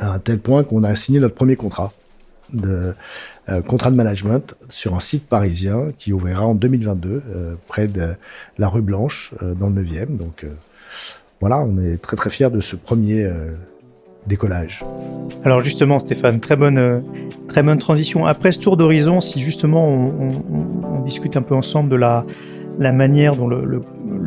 à 0.00 0.12
un 0.12 0.18
tel 0.18 0.38
point 0.38 0.64
qu'on 0.64 0.84
a 0.84 0.94
signé 0.94 1.20
notre 1.20 1.34
premier 1.34 1.56
contrat 1.56 1.92
de 2.52 2.94
euh, 3.48 3.62
contrat 3.62 3.92
de 3.92 3.96
management 3.96 4.56
sur 4.68 4.96
un 4.96 5.00
site 5.00 5.28
parisien 5.28 5.88
qui 5.98 6.12
ouvrira 6.12 6.46
en 6.46 6.54
2022 6.54 7.08
euh, 7.08 7.54
près 7.68 7.86
de 7.86 8.14
la 8.58 8.68
rue 8.68 8.82
Blanche 8.82 9.32
euh, 9.42 9.54
dans 9.54 9.68
le 9.68 9.82
9e. 9.82 10.16
Donc 10.16 10.44
voilà, 11.40 11.60
on 11.60 11.78
est 11.78 12.00
très 12.00 12.16
très 12.16 12.30
fiers 12.30 12.50
de 12.50 12.60
ce 12.60 12.74
premier 12.74 13.30
décollage. 14.26 14.82
Alors 15.44 15.60
justement, 15.60 15.98
Stéphane, 15.98 16.40
très 16.40 16.56
bonne, 16.56 17.02
très 17.46 17.62
bonne 17.62 17.78
transition. 17.78 18.26
Après 18.26 18.52
ce 18.52 18.58
tour 18.58 18.76
d'horizon, 18.76 19.20
si 19.20 19.40
justement 19.40 19.86
on, 19.86 21.00
discute 21.04 21.36
un 21.36 21.42
peu 21.42 21.54
ensemble 21.54 21.88
de 21.88 21.94
la, 21.94 22.24
la 22.78 22.92
manière 22.92 23.36
dont 23.36 23.48
le, 23.48 23.80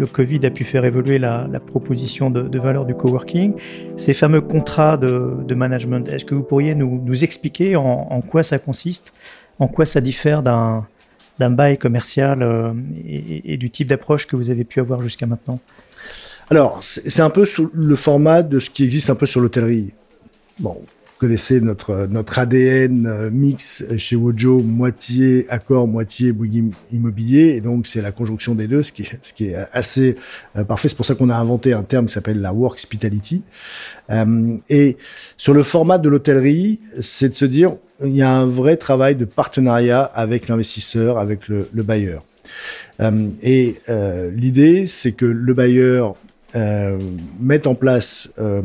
Covid 0.06 0.46
a 0.46 0.50
pu 0.50 0.64
faire 0.64 0.86
évoluer 0.86 1.20
la, 1.20 1.48
proposition 1.66 2.30
de, 2.30 2.60
valeur 2.60 2.86
du 2.86 2.96
coworking, 2.96 3.54
ces 3.98 4.14
fameux 4.14 4.42
contrats 4.42 4.98
de, 4.98 5.54
management, 5.54 6.08
est-ce 6.10 6.26
que 6.26 6.36
vous 6.36 6.44
pourriez 6.44 6.76
nous, 6.76 7.24
expliquer 7.24 7.76
en, 7.76 8.22
quoi 8.22 8.44
ça 8.44 8.60
consiste, 8.60 9.14
en 9.60 9.68
quoi 9.68 9.86
ça 9.86 10.02
diffère 10.02 10.44
d'un 10.44 10.86
d'un 11.40 11.52
bail 11.52 11.78
commercial 11.78 12.44
euh, 12.44 12.74
et, 13.08 13.54
et, 13.54 13.56
du 13.56 13.70
type 13.70 13.88
d'approche 13.88 14.28
que 14.28 14.36
vous 14.36 14.50
avez 14.50 14.66
pu 14.66 14.82
avoir 14.82 15.02
jusqu'à 15.02 15.26
maintenant? 15.26 15.58
Alors, 16.50 16.80
c'est 16.82 17.22
un 17.22 17.30
peu 17.30 17.46
sous 17.46 17.70
le 17.74 17.96
format 17.96 18.42
de 18.42 18.60
ce 18.60 18.70
qui 18.70 18.84
existe 18.84 19.10
un 19.10 19.16
peu 19.16 19.26
sur 19.26 19.40
l'hôtellerie. 19.40 19.92
Bon, 20.60 20.82
connaissez 21.20 21.60
notre 21.60 22.08
notre 22.10 22.40
ADN 22.40 23.06
euh, 23.06 23.30
mix 23.30 23.86
chez 23.98 24.16
Wojo, 24.16 24.62
moitié 24.62 25.46
accord, 25.50 25.86
moitié 25.88 26.32
bouygues 26.32 26.74
immobilier, 26.92 27.56
et 27.58 27.62
donc 27.62 27.86
c'est 27.86 28.02
la 28.02 28.12
conjonction 28.12 28.56
des 28.56 28.68
deux, 28.68 28.84
ce 28.84 28.94
qui 28.94 29.04
est, 29.04 29.20
ce 29.22 29.34
qui 29.34 29.48
est 29.48 29.56
assez 29.74 30.16
euh, 30.56 30.64
parfait. 30.64 30.88
C'est 30.88 30.96
pour 30.96 31.06
ça 31.06 31.16
qu'on 31.16 31.30
a 31.30 31.36
inventé 31.36 31.74
un 31.74 31.84
terme 31.84 32.06
qui 32.06 32.14
s'appelle 32.14 32.40
la 32.40 32.54
work 32.54 32.76
hospitality. 32.76 33.44
Euh, 34.10 34.56
et 34.70 34.98
sur 35.36 35.54
le 35.54 35.62
format 35.62 35.98
de 35.98 36.08
l'hôtellerie, 36.08 36.80
c'est 37.02 37.30
de 37.30 37.36
se 37.36 37.46
dire 37.46 37.76
il 38.04 38.16
y 38.16 38.22
a 38.22 38.32
un 38.32 38.48
vrai 38.48 38.78
travail 38.78 39.16
de 39.16 39.26
partenariat 39.26 40.02
avec 40.02 40.48
l'investisseur, 40.48 41.18
avec 41.18 41.50
le, 41.50 41.68
le 41.74 41.84
bailleur. 41.84 42.24
Et 43.44 43.76
l'idée, 44.34 44.86
c'est 44.86 45.12
que 45.12 45.26
le 45.26 45.54
bailleur 45.54 46.16
euh, 46.56 46.98
mettent 47.40 47.68
en 47.68 47.76
place 47.76 48.30
euh, 48.40 48.62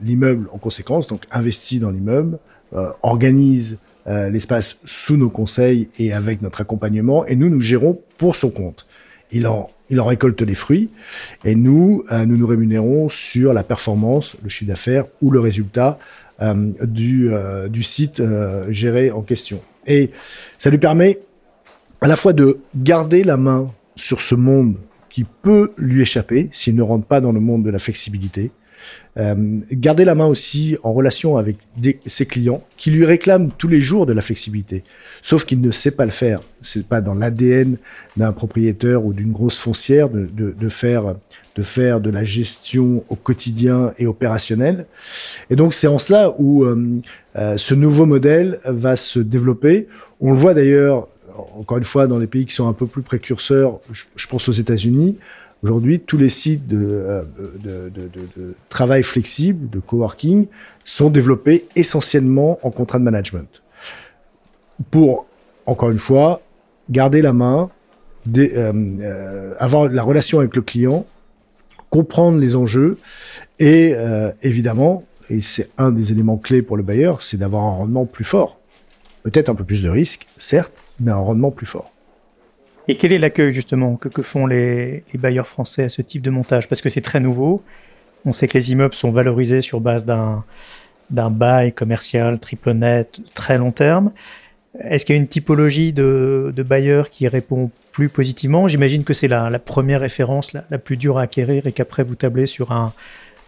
l'immeuble 0.00 0.44
le, 0.44 0.50
en 0.52 0.58
conséquence, 0.58 1.06
donc 1.06 1.24
investit 1.30 1.78
dans 1.78 1.90
l'immeuble, 1.90 2.38
euh, 2.74 2.88
organise 3.02 3.78
euh, 4.06 4.28
l'espace 4.30 4.78
sous 4.84 5.16
nos 5.16 5.30
conseils 5.30 5.88
et 5.98 6.12
avec 6.12 6.42
notre 6.42 6.60
accompagnement, 6.60 7.24
et 7.26 7.36
nous, 7.36 7.48
nous 7.48 7.60
gérons 7.60 8.00
pour 8.18 8.36
son 8.36 8.50
compte. 8.50 8.86
Il 9.32 9.46
en, 9.46 9.70
il 9.90 10.00
en 10.00 10.04
récolte 10.04 10.40
les 10.42 10.54
fruits, 10.54 10.90
et 11.44 11.54
nous, 11.54 12.04
euh, 12.10 12.24
nous 12.26 12.36
nous 12.36 12.46
rémunérons 12.46 13.08
sur 13.08 13.52
la 13.52 13.62
performance, 13.62 14.36
le 14.42 14.48
chiffre 14.48 14.68
d'affaires 14.70 15.04
ou 15.22 15.30
le 15.30 15.40
résultat 15.40 15.98
euh, 16.42 16.72
du, 16.82 17.30
du 17.68 17.82
site 17.82 18.22
géré 18.70 19.10
en 19.10 19.22
question. 19.22 19.60
Et 19.86 20.10
ça 20.58 20.70
lui 20.70 20.78
permet 20.78 21.18
à 22.00 22.06
la 22.06 22.16
fois 22.16 22.32
de 22.32 22.58
garder 22.76 23.24
la 23.24 23.36
main 23.36 23.70
sur 23.96 24.20
ce 24.20 24.34
monde 24.34 24.76
qui 25.14 25.24
peut 25.42 25.70
lui 25.78 26.02
échapper 26.02 26.48
s'il 26.50 26.74
ne 26.74 26.82
rentre 26.82 27.06
pas 27.06 27.20
dans 27.20 27.30
le 27.30 27.38
monde 27.38 27.62
de 27.62 27.70
la 27.70 27.78
flexibilité. 27.78 28.50
Euh, 29.16 29.60
garder 29.70 30.04
la 30.04 30.16
main 30.16 30.26
aussi 30.26 30.76
en 30.82 30.92
relation 30.92 31.36
avec 31.36 31.58
ses 32.04 32.26
clients 32.26 32.64
qui 32.76 32.90
lui 32.90 33.04
réclament 33.04 33.50
tous 33.56 33.68
les 33.68 33.80
jours 33.80 34.06
de 34.06 34.12
la 34.12 34.20
flexibilité, 34.20 34.82
sauf 35.22 35.44
qu'il 35.44 35.60
ne 35.60 35.70
sait 35.70 35.92
pas 35.92 36.04
le 36.04 36.10
faire. 36.10 36.40
C'est 36.62 36.84
pas 36.88 37.00
dans 37.00 37.14
l'ADN 37.14 37.76
d'un 38.16 38.32
propriétaire 38.32 39.06
ou 39.06 39.12
d'une 39.12 39.30
grosse 39.30 39.56
foncière 39.56 40.08
de, 40.10 40.68
faire 40.68 41.14
de 41.54 41.62
faire 41.62 42.00
de 42.00 42.10
la 42.10 42.24
gestion 42.24 43.04
au 43.08 43.14
quotidien 43.14 43.94
et 43.98 44.08
opérationnel. 44.08 44.86
Et 45.48 45.54
donc 45.54 45.74
c'est 45.74 45.86
en 45.86 45.98
cela 45.98 46.34
où 46.38 46.64
euh, 46.64 47.00
euh, 47.36 47.56
ce 47.56 47.74
nouveau 47.74 48.04
modèle 48.04 48.58
va 48.64 48.96
se 48.96 49.20
développer. 49.20 49.86
On 50.20 50.32
le 50.32 50.38
voit 50.38 50.54
d'ailleurs 50.54 51.06
encore 51.36 51.78
une 51.78 51.84
fois, 51.84 52.06
dans 52.06 52.18
les 52.18 52.26
pays 52.26 52.46
qui 52.46 52.54
sont 52.54 52.68
un 52.68 52.72
peu 52.72 52.86
plus 52.86 53.02
précurseurs, 53.02 53.80
je, 53.90 54.26
pense 54.26 54.48
aux 54.48 54.52
États-Unis, 54.52 55.18
aujourd'hui, 55.62 56.00
tous 56.00 56.16
les 56.16 56.28
sites 56.28 56.66
de, 56.66 56.78
euh, 56.80 57.22
de, 57.62 58.54
travail 58.68 59.02
flexible, 59.02 59.68
de 59.70 59.80
coworking, 59.80 60.46
sont 60.84 61.10
développés 61.10 61.66
essentiellement 61.76 62.58
en 62.62 62.70
contrat 62.70 62.98
de 62.98 63.04
management. 63.04 63.48
Pour, 64.90 65.26
encore 65.66 65.90
une 65.90 65.98
fois, 65.98 66.40
garder 66.90 67.22
la 67.22 67.32
main, 67.32 67.70
euh, 68.36 68.72
euh, 69.00 69.54
avoir 69.58 69.88
la 69.88 70.02
relation 70.02 70.38
avec 70.38 70.54
le 70.56 70.62
client, 70.62 71.06
comprendre 71.90 72.38
les 72.38 72.56
enjeux 72.56 72.98
et 73.60 73.94
évidemment, 74.42 75.04
et 75.30 75.40
c'est 75.40 75.70
un 75.78 75.92
des 75.92 76.10
éléments 76.10 76.36
clés 76.36 76.60
pour 76.60 76.76
le 76.76 76.82
bailleur, 76.82 77.22
c'est 77.22 77.36
d'avoir 77.36 77.62
un 77.62 77.70
rendement 77.70 78.04
plus 78.04 78.24
fort. 78.24 78.58
Peut-être 79.22 79.48
un 79.48 79.54
peu 79.54 79.64
plus 79.64 79.80
de 79.80 79.88
risques, 79.88 80.26
certes, 80.36 80.72
mais 81.00 81.10
un 81.10 81.16
rendement 81.16 81.50
plus 81.50 81.66
fort. 81.66 81.90
Et 82.88 82.96
quel 82.96 83.12
est 83.12 83.18
l'accueil 83.18 83.52
justement 83.52 83.96
que, 83.96 84.08
que 84.08 84.22
font 84.22 84.46
les, 84.46 85.04
les, 85.12 85.18
bailleurs 85.18 85.46
français 85.46 85.84
à 85.84 85.88
ce 85.88 86.02
type 86.02 86.22
de 86.22 86.30
montage? 86.30 86.68
Parce 86.68 86.82
que 86.82 86.90
c'est 86.90 87.00
très 87.00 87.20
nouveau. 87.20 87.62
On 88.26 88.32
sait 88.32 88.46
que 88.46 88.56
les 88.58 88.72
immeubles 88.72 88.94
sont 88.94 89.10
valorisés 89.10 89.62
sur 89.62 89.80
base 89.80 90.04
d'un 90.04 90.44
d'un 91.10 91.30
bail 91.30 91.72
commercial 91.72 92.38
triple 92.38 92.72
net 92.72 93.20
très 93.34 93.58
long 93.58 93.72
terme. 93.72 94.12
Est-ce 94.82 95.04
qu'il 95.04 95.14
y 95.14 95.18
a 95.18 95.20
une 95.20 95.28
typologie 95.28 95.92
de, 95.92 96.52
de 96.54 96.62
bailleurs 96.62 97.10
qui 97.10 97.28
répond 97.28 97.70
plus 97.92 98.08
positivement? 98.08 98.68
J'imagine 98.68 99.04
que 99.04 99.12
c'est 99.12 99.28
la, 99.28 99.50
la, 99.50 99.58
première 99.58 100.00
référence 100.00 100.52
la, 100.52 100.64
la, 100.70 100.78
plus 100.78 100.96
dure 100.96 101.18
à 101.18 101.22
acquérir 101.22 101.66
et 101.66 101.72
qu'après 101.72 102.02
vous 102.02 102.14
tablez 102.16 102.46
sur 102.46 102.72
un, 102.72 102.92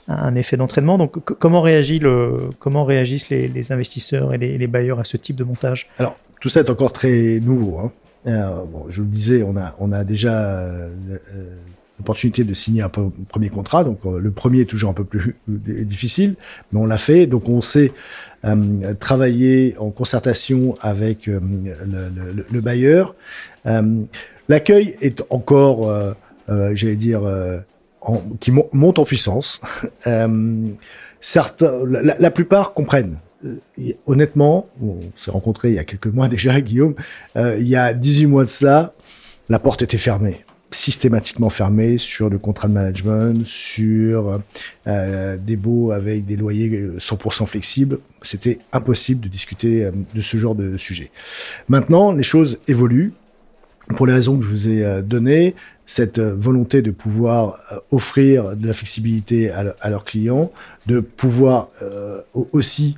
un 0.09 0.35
effet 0.37 0.57
d'entraînement. 0.57 0.99
Donc 0.99 1.19
comment, 1.19 1.63
réagit 1.63 1.99
le, 1.99 2.51
comment 2.59 2.85
réagissent 2.85 3.31
les, 3.31 3.49
les 3.49 3.73
investisseurs 3.73 4.35
et 4.35 4.39
les, 4.39 4.59
les, 4.59 4.67
bailleurs 4.67 5.01
à 5.01 5.05
ce 5.05 5.17
type 5.17 5.37
de 5.37 5.45
montage? 5.45 5.89
Alors 5.99 6.17
tout 6.47 6.51
ça 6.51 6.61
est 6.61 6.71
encore 6.71 6.93
très 6.93 7.41
nouveau. 7.43 7.77
Hein. 7.81 7.91
Euh, 8.29 8.51
je 8.89 9.03
le 9.03 9.09
disais, 9.09 9.43
on 9.43 9.91
a, 9.91 10.05
déjà 10.05 10.33
euh, 10.33 10.91
l'opportunité 11.99 12.45
de 12.45 12.55
signer 12.55 12.83
un, 12.83 12.89
premier 12.89 13.49
contrat. 13.49 13.83
Donc 13.83 13.99
euh, 14.07 14.21
le 14.21 14.31
premier 14.31 14.61
est 14.61 14.67
toujours 14.67 14.91
un 14.91 14.93
peu 14.93 15.03
plus 15.03 15.35
difficile, 15.49 16.37
mais 16.71 16.79
on 16.79 16.87
l'a 16.87 16.99
fait. 16.99 17.27
Donc 17.27 17.49
on 17.49 17.61
sait 17.61 17.91
euh, 18.45 18.95
travailler 18.95 19.75
en 19.81 19.91
concertation 19.91 20.77
avec 20.83 21.27
euh, 21.27 21.41
le, 21.85 22.33
le, 22.37 22.47
le, 22.49 22.61
bailleur. 22.61 23.17
L'accueil 24.49 24.95
est 25.01 25.25
encore, 25.29 25.93
j'allais 26.47 26.95
dire, 26.95 27.23
qui 28.39 28.53
monte 28.53 29.01
en 29.01 29.05
puissance. 29.05 29.61
certains, 31.21 31.73
la 31.85 32.31
plupart 32.31 32.73
comprennent 32.73 33.17
honnêtement, 34.07 34.69
on 34.83 34.99
s'est 35.17 35.31
rencontré 35.31 35.71
il 35.71 35.75
y 35.75 35.79
a 35.79 35.85
quelques 35.85 36.07
mois 36.07 36.29
déjà, 36.37 36.61
Guillaume, 36.61 36.95
euh, 37.37 37.57
il 37.59 37.69
y 37.69 37.77
a 37.77 37.95
18 37.95 38.27
mois 38.27 38.45
de 38.45 38.51
cela, 38.51 38.95
la 39.49 39.59
porte 39.59 39.83
était 39.83 39.99
fermée 39.99 40.41
systématiquement 40.73 41.49
fermée 41.49 41.97
sur 41.97 42.29
le 42.29 42.39
contrat 42.39 42.69
de 42.69 42.73
management, 42.73 43.47
sur 43.47 44.41
euh, 44.87 45.37
des 45.37 45.57
baux 45.57 45.93
avec 45.93 46.27
des 46.27 46.37
loyers 46.37 46.91
100% 46.99 47.47
flexibles. 47.47 47.99
C'était 48.23 48.59
impossible 48.73 49.21
de 49.21 49.29
discuter 49.29 49.85
euh, 49.85 49.93
de 50.15 50.21
ce 50.21 50.37
genre 50.37 50.55
de 50.55 50.77
sujet. 50.77 51.11
Maintenant, 51.69 52.13
les 52.13 52.25
choses 52.25 52.59
évoluent 52.69 53.13
pour 53.95 54.07
les 54.07 54.13
raisons 54.13 54.37
que 54.39 54.45
je 54.45 54.51
vous 54.51 54.69
ai 54.69 55.03
données, 55.03 55.55
cette 55.85 56.19
volonté 56.19 56.83
de 56.83 56.91
pouvoir 56.91 57.83
offrir 57.93 58.57
de 58.57 58.67
la 58.67 58.73
flexibilité 58.73 59.51
à, 59.51 59.89
leurs 59.89 60.05
clients, 60.05 60.51
de 60.87 60.99
pouvoir 61.01 61.69
aussi 62.53 62.97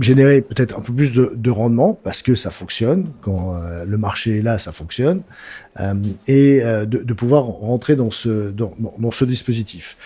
générer 0.00 0.40
peut-être 0.40 0.76
un 0.78 0.80
peu 0.80 0.92
plus 0.92 1.12
de, 1.12 1.32
de, 1.34 1.50
rendement 1.50 1.98
parce 2.02 2.22
que 2.22 2.34
ça 2.34 2.50
fonctionne 2.50 3.06
quand 3.20 3.56
euh, 3.56 3.84
le 3.84 3.98
marché 3.98 4.38
est 4.38 4.42
là, 4.42 4.58
ça 4.58 4.72
fonctionne, 4.72 5.22
euh, 5.80 5.94
et 6.26 6.62
euh, 6.62 6.86
de, 6.86 7.14
pouvoir 7.14 7.44
rentrer 7.44 7.96
dans 7.96 8.10
ce 8.10 8.50
dans, 8.50 8.74
ce 9.10 9.24
dispositif. 9.24 9.96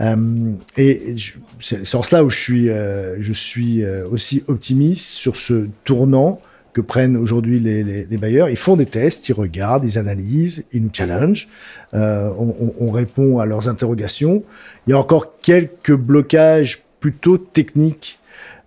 Euh, 0.00 0.52
et 0.76 1.14
c'est 1.60 1.94
en 1.94 2.02
cela 2.02 2.24
où 2.24 2.30
je 2.30 2.38
suis 2.38 2.68
je 2.68 3.32
suis 3.32 3.84
aussi 4.10 4.42
optimiste 4.46 5.06
sur 5.06 5.36
ce 5.36 5.68
tournant 5.84 6.40
prennent 6.82 7.16
aujourd'hui 7.16 7.60
les, 7.60 7.82
les, 7.82 8.04
les, 8.04 8.16
bailleurs. 8.16 8.48
Ils 8.48 8.56
font 8.56 8.76
des 8.76 8.86
tests, 8.86 9.28
ils 9.28 9.32
regardent, 9.32 9.84
ils 9.84 9.98
analysent, 9.98 10.64
ils 10.72 10.82
nous 10.82 10.90
challenge. 10.92 11.48
On, 11.92 12.54
on, 12.60 12.74
on 12.80 12.90
répond 12.90 13.38
à 13.38 13.46
leurs 13.46 13.68
interrogations. 13.68 14.42
Il 14.86 14.90
y 14.90 14.92
a 14.92 14.98
encore 14.98 15.38
quelques 15.40 15.94
blocages 15.94 16.82
plutôt 17.00 17.38
techniques 17.38 18.18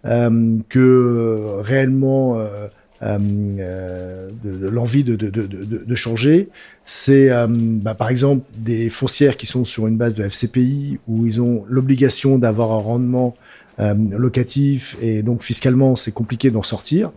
euh, 0.05 0.57
que 0.69 1.59
réellement 1.59 2.39
euh, 2.39 2.67
euh, 3.03 4.29
de, 4.43 4.67
l'envie 4.67 5.03
de, 5.03 5.15
de, 5.15 5.29
de, 5.29 5.45
de, 5.45 5.95
changer, 5.95 6.49
c'est 6.85 7.29
bah, 7.49 7.93
par 7.93 8.09
exemple 8.09 8.43
des 8.57 8.89
foncières 8.89 9.37
qui 9.37 9.45
sont 9.45 9.65
sur 9.65 9.87
une 9.87 9.97
base 9.97 10.15
de 10.15 10.23
FCPI 10.23 10.99
où 11.07 11.25
ils 11.25 11.41
ont 11.41 11.65
l'obligation 11.67 12.37
d'avoir 12.37 12.71
un 12.71 12.79
rendement 12.79 13.35
locatif 13.79 14.95
et 15.01 15.23
donc 15.23 15.41
fiscalement 15.41 15.95
c'est 15.95 16.11
compliqué 16.11 16.51
d'en 16.51 16.61
sortir. 16.61 17.11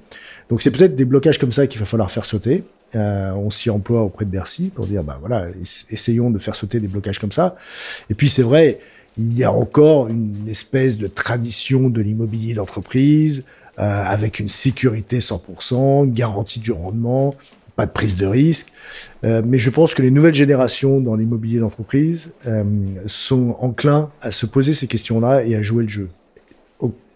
Donc 0.48 0.62
c'est 0.62 0.70
peut-être 0.70 0.96
des 0.96 1.04
blocages 1.04 1.38
comme 1.38 1.52
ça 1.52 1.66
qu'il 1.66 1.80
va 1.80 1.86
falloir 1.86 2.10
faire 2.10 2.24
sauter. 2.24 2.64
Euh, 2.94 3.32
on 3.32 3.50
s'y 3.50 3.70
emploie 3.70 4.02
auprès 4.02 4.24
de 4.24 4.30
Bercy 4.30 4.70
pour 4.72 4.86
dire 4.86 5.02
bah 5.02 5.18
voilà 5.20 5.46
essayons 5.90 6.30
de 6.30 6.38
faire 6.38 6.54
sauter 6.54 6.78
des 6.78 6.88
blocages 6.88 7.18
comme 7.18 7.32
ça. 7.32 7.56
Et 8.10 8.14
puis 8.14 8.28
c'est 8.28 8.42
vrai 8.42 8.78
il 9.16 9.36
y 9.36 9.44
a 9.44 9.52
encore 9.52 10.08
une 10.08 10.48
espèce 10.48 10.98
de 10.98 11.06
tradition 11.06 11.88
de 11.88 12.00
l'immobilier 12.00 12.54
d'entreprise 12.54 13.44
euh, 13.78 14.04
avec 14.04 14.40
une 14.40 14.48
sécurité 14.48 15.18
100%, 15.18 16.12
garantie 16.12 16.60
du 16.60 16.72
rendement, 16.72 17.34
pas 17.76 17.86
de 17.86 17.92
prise 17.92 18.16
de 18.16 18.26
risque. 18.26 18.72
Euh, 19.24 19.42
mais 19.44 19.58
je 19.58 19.70
pense 19.70 19.94
que 19.94 20.02
les 20.02 20.10
nouvelles 20.10 20.34
générations 20.34 21.00
dans 21.00 21.14
l'immobilier 21.14 21.60
d'entreprise 21.60 22.32
sont 23.06 23.56
enclins 23.60 24.10
à 24.20 24.30
se 24.30 24.46
poser 24.46 24.74
ces 24.74 24.86
questions-là 24.86 25.44
et 25.44 25.54
à 25.54 25.62
jouer 25.62 25.84
le 25.84 25.90
jeu. 25.90 26.08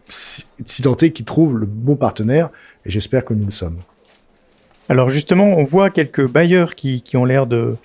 Si 0.09 0.83
tant 0.83 0.97
est 0.97 1.19
le 1.19 1.67
bon 1.67 1.97
partenaire, 1.97 2.51
et 2.87 2.91
j'espère 2.91 3.25
que 3.25 3.35
nous 3.35 3.47
le 3.47 3.53
sommes. 3.53 3.79
Alors 4.89 5.11
justement, 5.11 5.57
on 5.59 5.65
voit 5.65 5.91
quelques 5.91 6.27
bailleurs 6.27 6.75
qui, 6.75 7.03
qui 7.03 7.17
ont 7.17 7.25
l'air 7.25 7.47
de, 7.47 7.77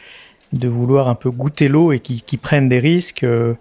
de 0.53 0.67
vouloir 0.67 1.09
un 1.09 1.15
peu 1.15 1.31
goûter 1.31 1.67
l'eau 1.67 1.91
et 1.91 1.99
qui, 1.99 2.21
qui 2.21 2.37
prennent 2.37 2.69
des 2.69 2.79
risques. 2.79 3.23
Euh, 3.23 3.53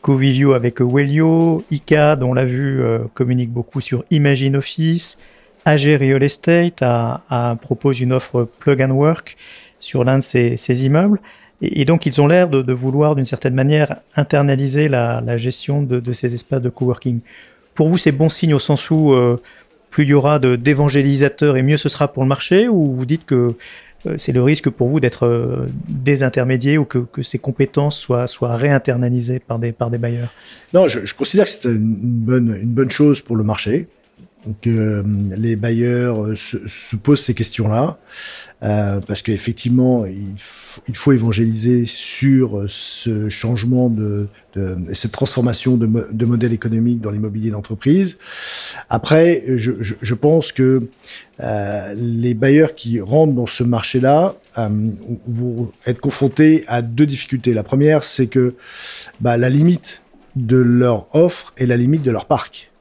Covivio 0.00 0.52
avec 0.52 0.80
Wellio, 0.80 1.64
ICAD, 1.70 2.24
on 2.24 2.34
l'a 2.34 2.44
vu, 2.44 2.82
euh, 2.82 2.98
communique 3.14 3.50
beaucoup 3.50 3.80
sur 3.80 4.04
Imagine 4.10 4.56
Office, 4.56 5.16
AG 5.64 5.84
Real 5.84 6.22
Estate 6.22 6.82
propose 7.60 8.00
une 8.00 8.12
offre 8.12 8.48
plug 8.58 8.82
and 8.82 8.90
work 8.90 9.36
sur 9.78 10.04
l'un 10.04 10.18
de 10.18 10.22
ces, 10.22 10.84
immeubles. 10.84 11.20
Et, 11.60 11.84
donc, 11.84 12.06
ils 12.06 12.20
ont 12.20 12.26
l'air 12.26 12.48
de, 12.48 12.72
vouloir, 12.72 13.14
d'une 13.14 13.24
certaine 13.24 13.54
manière, 13.54 13.96
internaliser 14.16 14.88
la, 14.88 15.38
gestion 15.38 15.82
de, 15.82 16.12
ces 16.12 16.34
espaces 16.34 16.62
de 16.62 16.68
coworking. 16.68 17.20
Pour 17.74 17.88
vous, 17.88 17.96
c'est 17.96 18.12
bon 18.12 18.28
signe 18.28 18.54
au 18.54 18.58
sens 18.58 18.90
où 18.90 19.12
euh, 19.12 19.36
plus 19.90 20.04
il 20.04 20.10
y 20.10 20.14
aura 20.14 20.38
d'évangélisateurs 20.38 21.56
et 21.56 21.62
mieux 21.62 21.76
ce 21.76 21.88
sera 21.88 22.12
pour 22.12 22.22
le 22.22 22.28
marché, 22.28 22.68
ou 22.68 22.92
vous 22.92 23.06
dites 23.06 23.24
que 23.26 23.54
euh, 24.06 24.14
c'est 24.16 24.32
le 24.32 24.42
risque 24.42 24.68
pour 24.68 24.88
vous 24.88 25.00
d'être 25.00 25.26
euh, 25.26 25.66
désintermédié 25.88 26.78
ou 26.78 26.84
que, 26.84 26.98
que, 26.98 27.22
ces 27.22 27.38
compétences 27.38 27.98
soient, 27.98 28.56
réinternalisées 28.56 29.38
par 29.38 29.58
des, 29.58 29.72
bailleurs? 29.72 30.32
Non, 30.74 30.88
je, 30.88 31.14
considère 31.14 31.44
que 31.44 31.50
c'est 31.50 31.64
une 31.66 31.84
bonne 31.86 32.90
chose 32.90 33.20
pour 33.20 33.36
le 33.36 33.44
marché 33.44 33.86
que 34.60 34.70
euh, 34.70 35.02
les 35.36 35.56
bailleurs 35.56 36.24
euh, 36.24 36.36
se, 36.36 36.56
se 36.66 36.96
posent 36.96 37.22
ces 37.22 37.34
questions-là, 37.34 37.98
euh, 38.62 39.00
parce 39.00 39.22
qu'effectivement, 39.22 40.04
il, 40.06 40.94
faut 40.94 41.12
évangéliser 41.12 41.84
sur 41.84 42.64
ce 42.68 43.28
changement 43.28 43.88
de, 43.88 44.28
cette 44.92 45.12
transformation 45.12 45.76
de, 45.76 46.08
de 46.10 46.26
modèle 46.26 46.52
économique 46.52 47.00
dans 47.00 47.10
l'immobilier 47.10 47.50
d'entreprise. 47.50 48.18
Après, 48.88 49.42
je, 49.56 50.14
pense 50.14 50.52
que 50.52 50.86
les 51.38 52.34
bailleurs 52.34 52.74
qui 52.76 53.00
rentrent 53.00 53.32
dans 53.32 53.46
ce 53.46 53.64
marché-là 53.64 54.36
vont 55.26 55.72
être 55.86 56.00
confrontés 56.00 56.64
à 56.68 56.82
deux 56.82 57.06
difficultés. 57.06 57.54
La 57.54 57.64
première, 57.64 58.04
c'est 58.04 58.28
que 58.28 58.54
bah, 59.20 59.36
la 59.36 59.48
limite 59.48 60.02
de 60.36 60.56
leur 60.56 61.14
offre 61.16 61.52
est 61.56 61.66
la 61.66 61.76
limite 61.76 62.02
de 62.02 62.10
leur 62.12 62.26
parc. 62.26 62.71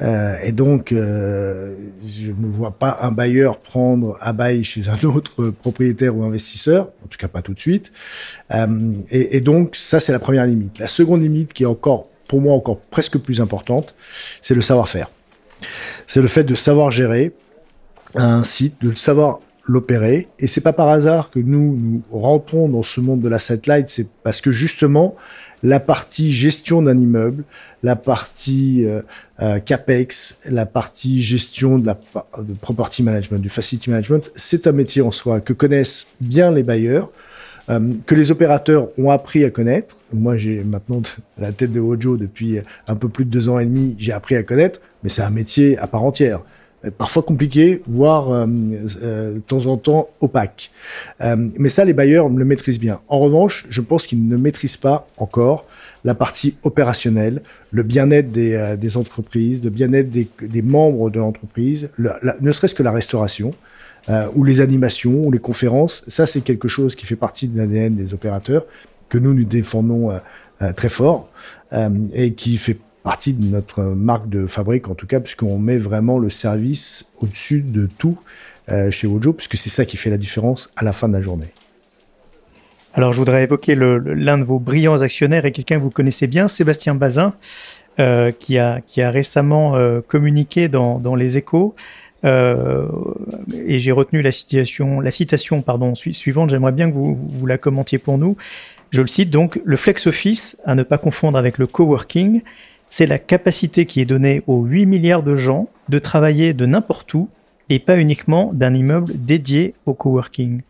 Euh, 0.00 0.36
et 0.42 0.52
donc, 0.52 0.92
euh, 0.92 1.74
je 2.04 2.28
ne 2.28 2.46
vois 2.46 2.72
pas 2.72 2.98
un 3.02 3.12
bailleur 3.12 3.58
prendre 3.58 4.16
à 4.20 4.32
bail 4.32 4.64
chez 4.64 4.88
un 4.88 5.06
autre 5.06 5.50
propriétaire 5.50 6.16
ou 6.16 6.24
investisseur, 6.24 6.88
en 7.04 7.06
tout 7.08 7.18
cas 7.18 7.28
pas 7.28 7.42
tout 7.42 7.54
de 7.54 7.60
suite. 7.60 7.92
Euh, 8.52 8.66
et, 9.10 9.40
donc, 9.40 9.76
ça, 9.76 10.00
c'est 10.00 10.12
la 10.12 10.18
première 10.18 10.46
limite. 10.46 10.78
La 10.78 10.86
seconde 10.86 11.22
limite, 11.22 11.52
qui 11.52 11.62
est 11.62 11.66
encore, 11.66 12.06
pour 12.26 12.40
moi, 12.40 12.54
encore 12.54 12.78
presque 12.78 13.18
plus 13.18 13.40
importante, 13.40 13.94
c'est 14.40 14.54
le 14.54 14.62
savoir-faire. 14.62 15.08
C'est 16.06 16.20
le 16.20 16.28
fait 16.28 16.44
de 16.44 16.54
savoir 16.54 16.90
gérer 16.90 17.32
un 18.14 18.42
site, 18.42 18.74
de 18.82 18.94
savoir 18.94 19.40
l'opérer. 19.64 20.28
Et 20.38 20.48
c'est 20.48 20.60
pas 20.60 20.72
par 20.72 20.88
hasard 20.88 21.30
que 21.30 21.38
nous, 21.38 21.76
nous 21.76 22.02
rentrons 22.10 22.68
dans 22.68 22.82
ce 22.82 23.00
monde 23.00 23.20
de 23.20 23.28
la 23.28 23.38
satellite, 23.38 23.88
c'est 23.88 24.08
parce 24.24 24.40
que 24.40 24.50
justement, 24.50 25.14
la 25.62 25.80
partie 25.80 26.32
gestion 26.32 26.82
d'un 26.82 26.98
immeuble, 26.98 27.44
la 27.82 27.96
partie 27.96 28.84
euh, 28.84 29.02
euh, 29.40 29.58
capex, 29.58 30.36
la 30.48 30.66
partie 30.66 31.22
gestion 31.22 31.78
de 31.78 31.86
la 31.86 31.98
de 32.38 32.54
property 32.54 33.02
management, 33.02 33.38
du 33.38 33.48
facility 33.48 33.90
management, 33.90 34.30
c'est 34.34 34.66
un 34.66 34.72
métier 34.72 35.02
en 35.02 35.10
soi 35.10 35.40
que 35.40 35.52
connaissent 35.52 36.06
bien 36.20 36.50
les 36.50 36.62
bailleurs, 36.62 37.10
euh, 37.70 37.92
que 38.06 38.14
les 38.14 38.30
opérateurs 38.30 38.88
ont 38.98 39.10
appris 39.10 39.44
à 39.44 39.50
connaître. 39.50 39.98
Moi, 40.12 40.36
j'ai 40.36 40.62
maintenant 40.64 41.02
la 41.38 41.52
tête 41.52 41.72
de 41.72 41.80
Wojo 41.80 42.16
depuis 42.16 42.58
un 42.88 42.96
peu 42.96 43.08
plus 43.08 43.24
de 43.24 43.30
deux 43.30 43.48
ans 43.48 43.58
et 43.58 43.66
demi, 43.66 43.96
j'ai 43.98 44.12
appris 44.12 44.36
à 44.36 44.42
connaître, 44.42 44.80
mais 45.02 45.08
c'est 45.08 45.22
un 45.22 45.30
métier 45.30 45.78
à 45.78 45.86
part 45.86 46.02
entière 46.02 46.40
parfois 46.90 47.22
compliqué, 47.22 47.82
voire 47.86 48.30
euh, 48.30 48.46
de 48.46 49.40
temps 49.40 49.66
en 49.66 49.76
temps 49.76 50.08
opaque. 50.20 50.70
mais 51.20 51.68
ça, 51.68 51.84
les 51.84 51.92
bailleurs 51.92 52.28
le 52.28 52.44
maîtrisent 52.44 52.80
bien. 52.80 53.00
En 53.08 53.18
revanche, 53.18 53.66
je 53.70 53.80
pense 53.80 54.06
qu'ils 54.06 54.26
ne 54.26 54.36
maîtrisent 54.36 54.76
pas 54.76 55.08
encore 55.16 55.66
la 56.04 56.14
partie 56.14 56.56
opérationnelle, 56.64 57.42
le 57.70 57.82
bien-être 57.82 58.32
des, 58.32 58.54
euh, 58.54 58.76
des, 58.76 58.96
entreprises, 58.96 59.62
le 59.62 59.70
bien-être 59.70 60.10
des, 60.10 60.28
des, 60.40 60.62
membres 60.62 61.10
de 61.10 61.20
l'entreprise, 61.20 61.90
ne 61.98 62.52
serait-ce 62.52 62.74
que 62.74 62.82
la 62.82 62.90
restauration, 62.90 63.54
euh, 64.08 64.26
ou 64.34 64.42
les 64.42 64.60
animations, 64.60 65.26
ou 65.26 65.30
les 65.30 65.38
conférences. 65.38 66.04
Ça, 66.08 66.26
c'est 66.26 66.40
quelque 66.40 66.66
chose 66.66 66.96
qui 66.96 67.06
fait 67.06 67.16
partie 67.16 67.46
de 67.46 67.56
l'ADN 67.56 67.94
des 67.94 68.14
opérateurs, 68.14 68.64
que 69.08 69.16
nous, 69.16 69.32
nous 69.32 69.44
défendons 69.44 70.10
euh, 70.10 70.18
euh 70.62 70.72
très 70.72 70.88
fort, 70.88 71.30
euh, 71.72 71.88
et 72.12 72.32
qui 72.32 72.58
fait 72.58 72.78
partie 73.02 73.32
de 73.32 73.44
notre 73.44 73.82
marque 73.82 74.28
de 74.28 74.46
fabrique, 74.46 74.88
en 74.88 74.94
tout 74.94 75.06
cas, 75.06 75.20
puisqu'on 75.20 75.58
met 75.58 75.78
vraiment 75.78 76.18
le 76.18 76.30
service 76.30 77.06
au-dessus 77.20 77.60
de 77.60 77.88
tout 77.98 78.16
chez 78.90 79.06
Wojo, 79.06 79.32
puisque 79.32 79.56
c'est 79.56 79.70
ça 79.70 79.84
qui 79.84 79.96
fait 79.96 80.08
la 80.08 80.16
différence 80.16 80.72
à 80.76 80.84
la 80.84 80.92
fin 80.92 81.08
de 81.08 81.14
la 81.14 81.20
journée. 81.20 81.52
Alors, 82.94 83.12
je 83.12 83.18
voudrais 83.18 83.44
évoquer 83.44 83.74
l'un 83.74 84.38
de 84.38 84.44
vos 84.44 84.58
brillants 84.58 85.00
actionnaires 85.00 85.46
et 85.46 85.52
quelqu'un 85.52 85.76
que 85.76 85.82
vous 85.82 85.90
connaissez 85.90 86.26
bien, 86.26 86.46
Sébastien 86.46 86.94
Bazin, 86.94 87.32
euh, 87.98 88.32
qui, 88.32 88.58
a, 88.58 88.80
qui 88.86 89.02
récemment 89.02 89.76
euh, 89.76 90.00
communiqué 90.06 90.68
dans, 90.68 91.14
les 91.14 91.38
échos. 91.38 91.74
Euh, 92.24 92.86
et 93.66 93.78
j'ai 93.78 93.92
retenu 93.92 94.20
la, 94.20 94.30
citation, 94.30 95.00
la 95.00 95.10
citation 95.10 95.64
suivante, 95.94 96.50
j'aimerais 96.50 96.72
bien 96.72 96.88
que 96.88 96.94
vous, 96.94 97.18
vous 97.28 97.46
la 97.46 97.56
commentiez 97.56 97.98
pour 97.98 98.18
nous. 98.18 98.36
Je 98.90 99.00
le 99.00 99.08
cite 99.08 99.30
donc, 99.30 99.58
le 99.64 99.76
flex 99.76 100.06
office, 100.06 100.58
à 100.66 100.74
ne 100.74 100.82
pas 100.82 100.98
confondre 100.98 101.38
avec 101.38 101.56
le 101.56 101.66
coworking, 101.66 102.42
c'est 102.92 103.06
la 103.06 103.18
capacité 103.18 103.86
qui 103.86 104.02
est 104.02 104.04
donnée 104.04 104.42
aux 104.46 104.64
8 104.64 104.84
milliards 104.84 105.22
de 105.22 105.34
gens 105.34 105.70
de 105.88 105.98
travailler 105.98 106.52
de 106.52 106.66
n'importe 106.66 107.14
où 107.14 107.30
et 107.70 107.78
pas 107.78 107.96
uniquement 107.96 108.50
d'un 108.52 108.74
immeuble 108.74 109.14
dédié 109.14 109.72
au 109.86 109.94
coworking. 109.94 110.60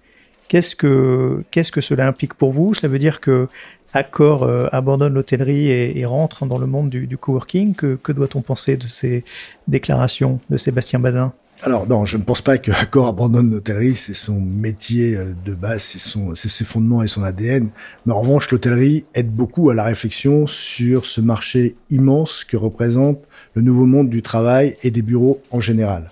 Qu'est-ce 0.46 0.76
que, 0.76 1.42
qu'est-ce 1.50 1.72
que 1.72 1.80
cela 1.80 2.06
implique 2.06 2.34
pour 2.34 2.52
vous? 2.52 2.74
Cela 2.74 2.92
veut 2.92 3.00
dire 3.00 3.20
que 3.20 3.48
Accor 3.92 4.44
euh, 4.44 4.68
abandonne 4.70 5.14
l'hôtellerie 5.14 5.68
et, 5.68 6.04
rentre 6.04 6.46
dans 6.46 6.58
le 6.58 6.66
monde 6.66 6.90
du, 6.90 7.08
du 7.08 7.18
coworking. 7.18 7.74
Que, 7.74 7.96
que 7.96 8.12
doit-on 8.12 8.40
penser 8.40 8.76
de 8.76 8.86
ces 8.86 9.24
déclarations 9.66 10.38
de 10.48 10.56
Sébastien 10.56 11.00
Bazin? 11.00 11.32
Alors 11.62 11.88
non, 11.88 12.04
je 12.04 12.16
ne 12.16 12.22
pense 12.22 12.40
pas 12.40 12.58
que 12.58 12.70
Accor 12.82 13.06
abandonne 13.06 13.50
l'hôtellerie, 13.50 13.94
c'est 13.94 14.14
son 14.14 14.40
métier 14.40 15.16
euh, 15.16 15.32
de 15.44 15.54
base, 15.54 15.82
c'est 15.82 15.98
son, 15.98 16.34
c'est 16.34 16.48
ses 16.48 16.64
fondements 16.64 17.02
et 17.02 17.06
son 17.06 17.22
ADN. 17.22 17.68
Mais 18.04 18.12
en 18.12 18.20
revanche, 18.20 18.50
l'hôtellerie 18.50 19.04
aide 19.14 19.30
beaucoup 19.30 19.70
à 19.70 19.74
la 19.74 19.84
réflexion 19.84 20.46
sur 20.46 21.06
ce 21.06 21.20
marché 21.20 21.76
immense 21.90 22.44
que 22.44 22.56
représente 22.56 23.20
le 23.54 23.62
nouveau 23.62 23.86
monde 23.86 24.10
du 24.10 24.22
travail 24.22 24.76
et 24.82 24.90
des 24.90 25.02
bureaux 25.02 25.40
en 25.50 25.60
général. 25.60 26.10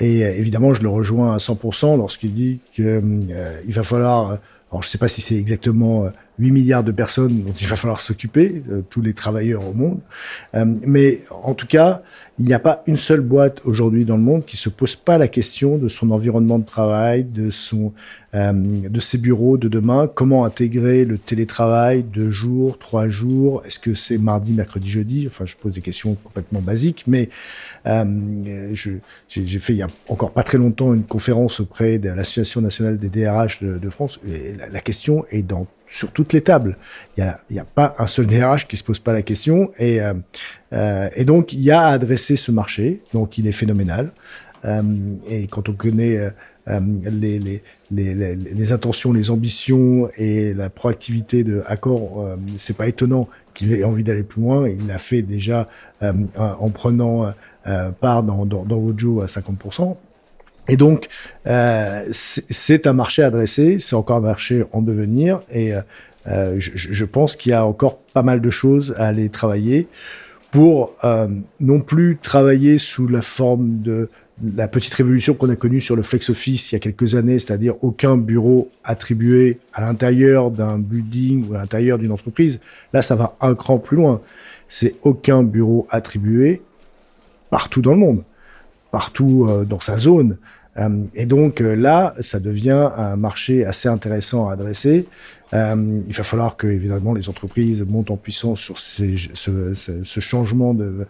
Et 0.00 0.20
évidemment, 0.22 0.74
je 0.74 0.82
le 0.82 0.88
rejoins 0.88 1.34
à 1.34 1.38
100% 1.38 1.96
lorsqu'il 1.96 2.34
dit 2.34 2.60
qu'il 2.72 3.44
va 3.68 3.82
falloir 3.84 4.38
alors, 4.74 4.82
je 4.82 4.88
ne 4.88 4.90
sais 4.90 4.98
pas 4.98 5.06
si 5.06 5.20
c'est 5.20 5.36
exactement 5.36 6.10
8 6.38 6.50
milliards 6.50 6.84
de 6.84 6.92
personnes 6.92 7.42
dont 7.44 7.52
il 7.52 7.66
va 7.66 7.76
falloir 7.76 8.00
s'occuper, 8.00 8.62
tous 8.90 9.02
les 9.02 9.14
travailleurs 9.14 9.68
au 9.68 9.72
monde. 9.72 10.00
mais 10.82 11.20
en 11.30 11.54
tout 11.54 11.66
cas, 11.66 12.02
il 12.38 12.46
n'y 12.46 12.52
a 12.52 12.58
pas 12.58 12.82
une 12.88 12.96
seule 12.96 13.20
boîte 13.20 13.60
aujourd'hui 13.64 14.04
dans 14.04 14.16
le 14.16 14.22
monde 14.22 14.44
qui 14.44 14.56
se 14.56 14.68
pose 14.68 14.96
pas 14.96 15.18
la 15.18 15.28
question 15.28 15.78
de 15.78 15.86
son 15.86 16.10
environnement 16.10 16.58
de 16.58 16.64
travail, 16.64 17.22
de 17.22 17.50
son, 17.50 17.92
euh, 18.34 18.52
de 18.52 19.00
ses 19.00 19.18
bureaux 19.18 19.56
de 19.56 19.68
demain. 19.68 20.10
Comment 20.12 20.44
intégrer 20.44 21.04
le 21.04 21.16
télétravail 21.16 22.02
deux 22.02 22.30
jours, 22.30 22.78
trois 22.80 23.08
jours? 23.08 23.62
Est-ce 23.64 23.78
que 23.78 23.94
c'est 23.94 24.18
mardi, 24.18 24.52
mercredi, 24.52 24.90
jeudi? 24.90 25.28
Enfin, 25.28 25.46
je 25.46 25.54
pose 25.54 25.74
des 25.74 25.80
questions 25.80 26.14
complètement 26.24 26.60
basiques, 26.60 27.04
mais 27.06 27.28
euh, 27.86 28.74
j'ai 28.74 29.58
fait 29.60 29.74
il 29.74 29.78
y 29.78 29.82
a 29.82 29.88
encore 30.08 30.32
pas 30.32 30.42
très 30.42 30.58
longtemps 30.58 30.92
une 30.92 31.04
conférence 31.04 31.60
auprès 31.60 31.98
de 31.98 32.08
l'Association 32.08 32.60
nationale 32.60 32.98
des 32.98 33.10
DRH 33.10 33.62
de, 33.62 33.78
de 33.78 33.90
France. 33.90 34.18
Et 34.28 34.54
la 34.72 34.80
question 34.80 35.24
est 35.30 35.42
dans 35.42 35.68
sur 35.88 36.10
toutes 36.10 36.32
les 36.32 36.40
tables. 36.40 36.76
Il 37.16 37.24
n'y 37.24 37.30
a, 37.30 37.40
y 37.50 37.58
a, 37.58 37.64
pas 37.64 37.94
un 37.98 38.06
seul 38.06 38.26
DRH 38.26 38.66
qui 38.66 38.76
se 38.76 38.84
pose 38.84 38.98
pas 38.98 39.12
la 39.12 39.22
question. 39.22 39.72
Et, 39.78 40.00
euh, 40.00 40.14
euh, 40.72 41.08
et 41.14 41.24
donc, 41.24 41.52
il 41.52 41.60
y 41.60 41.70
a 41.70 41.82
à 41.82 41.90
adresser 41.92 42.36
ce 42.36 42.50
marché. 42.50 43.00
Donc, 43.12 43.38
il 43.38 43.46
est 43.46 43.52
phénoménal. 43.52 44.12
Euh, 44.64 44.82
et 45.28 45.46
quand 45.46 45.68
on 45.68 45.74
connaît 45.74 46.16
euh, 46.16 46.30
euh, 46.68 46.80
les, 47.04 47.38
les, 47.38 47.62
les, 47.90 48.34
les, 48.34 48.72
intentions, 48.72 49.12
les 49.12 49.30
ambitions 49.30 50.08
et 50.16 50.54
la 50.54 50.70
proactivité 50.70 51.44
de 51.44 51.62
Accor, 51.66 52.22
euh, 52.22 52.36
c'est 52.56 52.76
pas 52.76 52.88
étonnant 52.88 53.28
qu'il 53.52 53.72
ait 53.72 53.84
envie 53.84 54.02
d'aller 54.02 54.22
plus 54.22 54.40
loin. 54.40 54.68
Il 54.68 54.86
l'a 54.86 54.98
fait 54.98 55.22
déjà 55.22 55.68
en 56.36 56.70
prenant 56.70 57.32
part 58.00 58.22
dans, 58.24 58.44
dans, 58.44 58.64
dans 58.64 58.76
Wojo 58.76 59.20
à 59.20 59.26
50%. 59.26 59.96
Et 60.68 60.76
donc, 60.76 61.08
euh, 61.46 62.04
c'est 62.10 62.86
un 62.86 62.94
marché 62.94 63.22
adressé, 63.22 63.78
c'est 63.78 63.96
encore 63.96 64.16
un 64.16 64.20
marché 64.20 64.64
en 64.72 64.80
devenir, 64.80 65.40
et 65.52 65.74
euh, 66.26 66.56
je, 66.58 66.70
je, 66.74 67.04
pense 67.04 67.36
qu'il 67.36 67.50
y 67.50 67.52
a 67.52 67.66
encore 67.66 67.98
pas 67.98 68.22
mal 68.22 68.40
de 68.40 68.50
choses 68.50 68.94
à 68.96 69.08
aller 69.08 69.28
travailler 69.28 69.88
pour 70.50 70.94
euh, 71.04 71.28
non 71.60 71.80
plus 71.80 72.16
travailler 72.22 72.78
sous 72.78 73.08
la 73.08 73.20
forme 73.20 73.82
de 73.82 74.08
la 74.56 74.68
petite 74.68 74.94
révolution 74.94 75.34
qu'on 75.34 75.50
a 75.50 75.56
connue 75.56 75.80
sur 75.80 75.96
le 75.96 76.02
flex 76.02 76.30
office 76.30 76.72
il 76.72 76.74
y 76.74 76.76
a 76.76 76.78
quelques 76.78 77.14
années, 77.14 77.38
c'est-à-dire 77.38 77.74
aucun 77.82 78.16
bureau 78.16 78.70
attribué 78.84 79.58
à 79.72 79.80
l'intérieur 79.80 80.50
d'un 80.50 80.78
building 80.78 81.48
ou 81.48 81.54
à 81.54 81.58
l'intérieur 81.58 81.98
d'une 81.98 82.12
entreprise. 82.12 82.60
Là, 82.92 83.02
ça 83.02 83.16
va 83.16 83.36
un 83.40 83.54
cran 83.54 83.78
plus 83.78 83.96
loin. 83.96 84.20
C'est 84.68 84.94
aucun 85.02 85.42
bureau 85.42 85.86
attribué 85.90 86.62
partout 87.50 87.82
dans 87.82 87.92
le 87.92 87.98
monde 87.98 88.22
partout 88.94 89.44
euh, 89.48 89.64
dans 89.64 89.80
sa 89.80 89.96
zone. 89.96 90.36
Euh, 90.76 91.02
et 91.16 91.26
donc 91.26 91.60
euh, 91.60 91.74
là, 91.74 92.14
ça 92.20 92.38
devient 92.38 92.90
un 92.96 93.16
marché 93.16 93.64
assez 93.64 93.88
intéressant 93.88 94.48
à 94.48 94.52
adresser. 94.52 95.08
il 95.52 96.14
va 96.20 96.22
falloir 96.22 96.56
que 96.56 96.68
évidemment 96.68 97.12
les 97.12 97.28
entreprises 97.28 97.82
montent 97.82 98.12
en 98.12 98.16
puissance 98.16 98.60
sur 98.60 98.78
ce, 98.78 100.20
changement 100.20 100.74
de, 100.74 101.06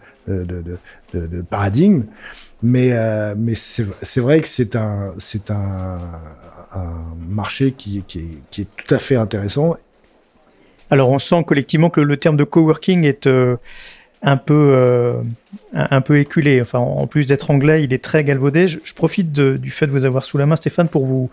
paradigme. 1.51 2.03
Mais, 2.63 2.87
c'est 3.53 4.21
vrai 4.25 4.39
que 4.41 4.47
c'est 4.47 4.75
un, 4.75 5.97
marché 7.39 7.71
qui 7.71 8.03
est 8.57 8.67
tout 8.77 8.95
à 8.95 8.97
fait 8.97 9.15
intéressant. 9.15 9.77
Alors 10.89 11.09
on 11.09 11.19
sent 11.19 11.43
collectivement 11.45 11.89
que 11.89 12.01
le 12.01 12.17
terme 12.17 12.37
de 12.37 12.43
coworking 12.43 13.03
est 13.03 13.27
un 14.25 14.37
peu, 14.37 14.73
euh, 14.75 15.13
un 15.73 16.01
peu 16.01 16.19
éculé. 16.19 16.61
Enfin, 16.61 16.79
en 16.79 17.07
plus 17.07 17.25
d'être 17.25 17.51
anglais, 17.51 17.83
il 17.83 17.93
est 17.93 18.03
très 18.03 18.23
galvaudé. 18.23 18.67
Je, 18.67 18.93
profite 18.93 19.31
du 19.31 19.71
fait 19.71 19.87
de 19.87 19.91
vous 19.91 20.03
avoir 20.03 20.25
sous 20.25 20.37
la 20.37 20.45
main, 20.45 20.57
Stéphane, 20.57 20.89
pour 20.89 21.05
vous, 21.05 21.29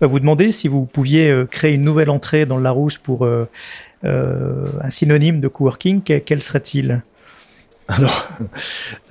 bah, 0.00 0.08
vous 0.08 0.18
demander 0.18 0.50
si 0.50 0.66
vous 0.66 0.86
pouviez 0.86 1.30
euh, 1.30 1.44
créer 1.44 1.74
une 1.74 1.84
nouvelle 1.84 2.10
entrée 2.10 2.46
dans 2.46 2.56
le 2.56 2.64
Larousse 2.64 2.96
pour 2.96 3.24
euh, 4.04 4.64
un 4.82 4.90
synonyme 4.90 5.40
de 5.40 5.48
coworking. 5.48 6.00
Quel, 6.02 6.40
serait-il? 6.40 7.02
Alors, 7.88 8.28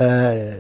euh, 0.02 0.58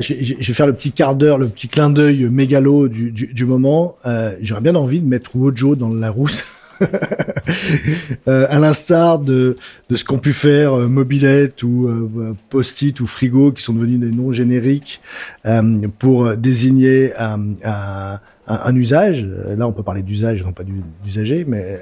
je, 0.00 0.14
vais 0.34 0.54
faire 0.54 0.66
le 0.66 0.72
petit 0.72 0.90
quart 0.90 1.14
d'heure, 1.14 1.38
le 1.38 1.48
petit 1.48 1.68
clin 1.68 1.90
d'œil 1.90 2.28
mégalo 2.28 2.88
du, 2.88 3.44
moment. 3.44 3.96
Euh, 4.04 4.34
J'aurais 4.42 4.62
bien 4.62 4.74
envie 4.74 5.00
de 5.00 5.06
mettre 5.06 5.36
Wojo 5.36 5.76
dans 5.76 5.88
le 5.88 6.00
Larousse. 6.00 6.52
euh, 8.28 8.46
à 8.48 8.58
l'instar 8.58 9.18
de, 9.18 9.56
de 9.88 9.96
ce 9.96 10.04
qu'ont 10.04 10.18
pu 10.18 10.32
faire 10.32 10.74
euh, 10.74 10.88
Mobilette 10.88 11.62
ou 11.62 11.88
euh, 11.88 12.34
Post-it 12.48 12.98
ou 13.00 13.06
Frigo, 13.06 13.52
qui 13.52 13.62
sont 13.62 13.74
devenus 13.74 14.00
des 14.00 14.10
noms 14.10 14.32
génériques 14.32 15.00
euh, 15.46 15.88
pour 15.98 16.36
désigner 16.36 17.12
un, 17.18 17.40
un, 17.64 18.20
un, 18.46 18.74
usage. 18.76 19.26
Là, 19.56 19.66
on 19.66 19.72
peut 19.72 19.82
parler 19.82 20.02
d'usage, 20.02 20.42
non 20.42 20.52
pas 20.52 20.64
d'usager, 21.04 21.44
mais 21.46 21.80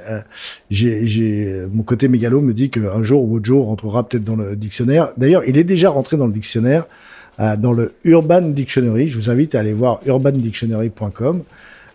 j'ai 0.70 1.66
mon 1.72 1.82
côté 1.82 2.08
mégalo 2.08 2.40
me 2.40 2.52
dit 2.52 2.70
qu'un 2.70 3.02
jour 3.02 3.24
Wojo 3.24 3.62
rentrera 3.62 4.06
peut-être 4.06 4.24
dans 4.24 4.36
le 4.36 4.56
dictionnaire. 4.56 5.10
D'ailleurs, 5.16 5.42
il 5.46 5.56
est 5.56 5.64
déjà 5.64 5.90
rentré 5.90 6.16
dans 6.16 6.26
le 6.26 6.32
dictionnaire, 6.32 6.86
dans 7.38 7.72
le 7.72 7.94
Urban 8.04 8.42
Dictionary. 8.42 9.08
Je 9.08 9.16
vous 9.16 9.30
invite 9.30 9.54
à 9.54 9.60
aller 9.60 9.72
voir 9.72 10.00
urbandictionary.com. 10.06 11.42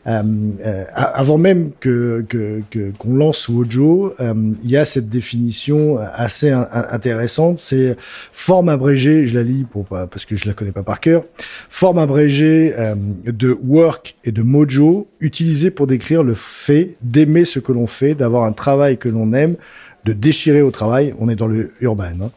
Euh, 0.06 0.22
euh, 0.66 0.84
avant 0.94 1.38
même 1.38 1.72
que 1.80 2.26
qu'on 2.30 2.62
que, 2.70 2.94
lance 3.08 3.48
Wojo, 3.48 4.13
euh, 4.20 4.34
il 4.63 4.70
y 4.70 4.76
a 4.76 4.84
cette 4.86 5.10
définition 5.10 5.98
assez 5.98 6.50
intéressante. 6.52 7.58
C'est 7.58 7.96
forme 8.32 8.70
abrégée, 8.70 9.28
je 9.28 9.36
la 9.36 9.44
lis 9.44 9.63
pour 9.63 9.86
parce 9.86 10.26
que 10.26 10.36
je 10.36 10.46
la 10.48 10.54
connais 10.54 10.72
pas 10.72 10.84
par 10.84 11.00
cœur. 11.00 11.24
Forme 11.70 12.00
abrégée 12.00 12.74
de 13.26 13.58
work 13.63 14.16
et 14.26 14.32
de 14.32 14.42
mojo, 14.42 15.08
utilisée 15.20 15.72
pour 15.72 15.88
décrire 15.88 16.24
le 16.24 16.34
fait 16.34 16.96
d'aimer 17.02 17.46
ce 17.46 17.60
que 17.60 17.72
l'on 17.72 17.88
fait, 17.88 18.16
d'avoir 18.16 18.44
un 18.44 18.54
travail 18.54 18.98
que 18.98 19.10
l'on 19.10 19.34
aime, 19.34 19.56
de 20.06 20.12
déchirer 20.12 20.62
au 20.62 20.72
travail. 20.72 21.13
On 21.20 21.30
est 21.30 21.36
dans 21.36 21.48
le 21.48 21.72
urbain. 21.80 22.12
Hein. 22.22 22.30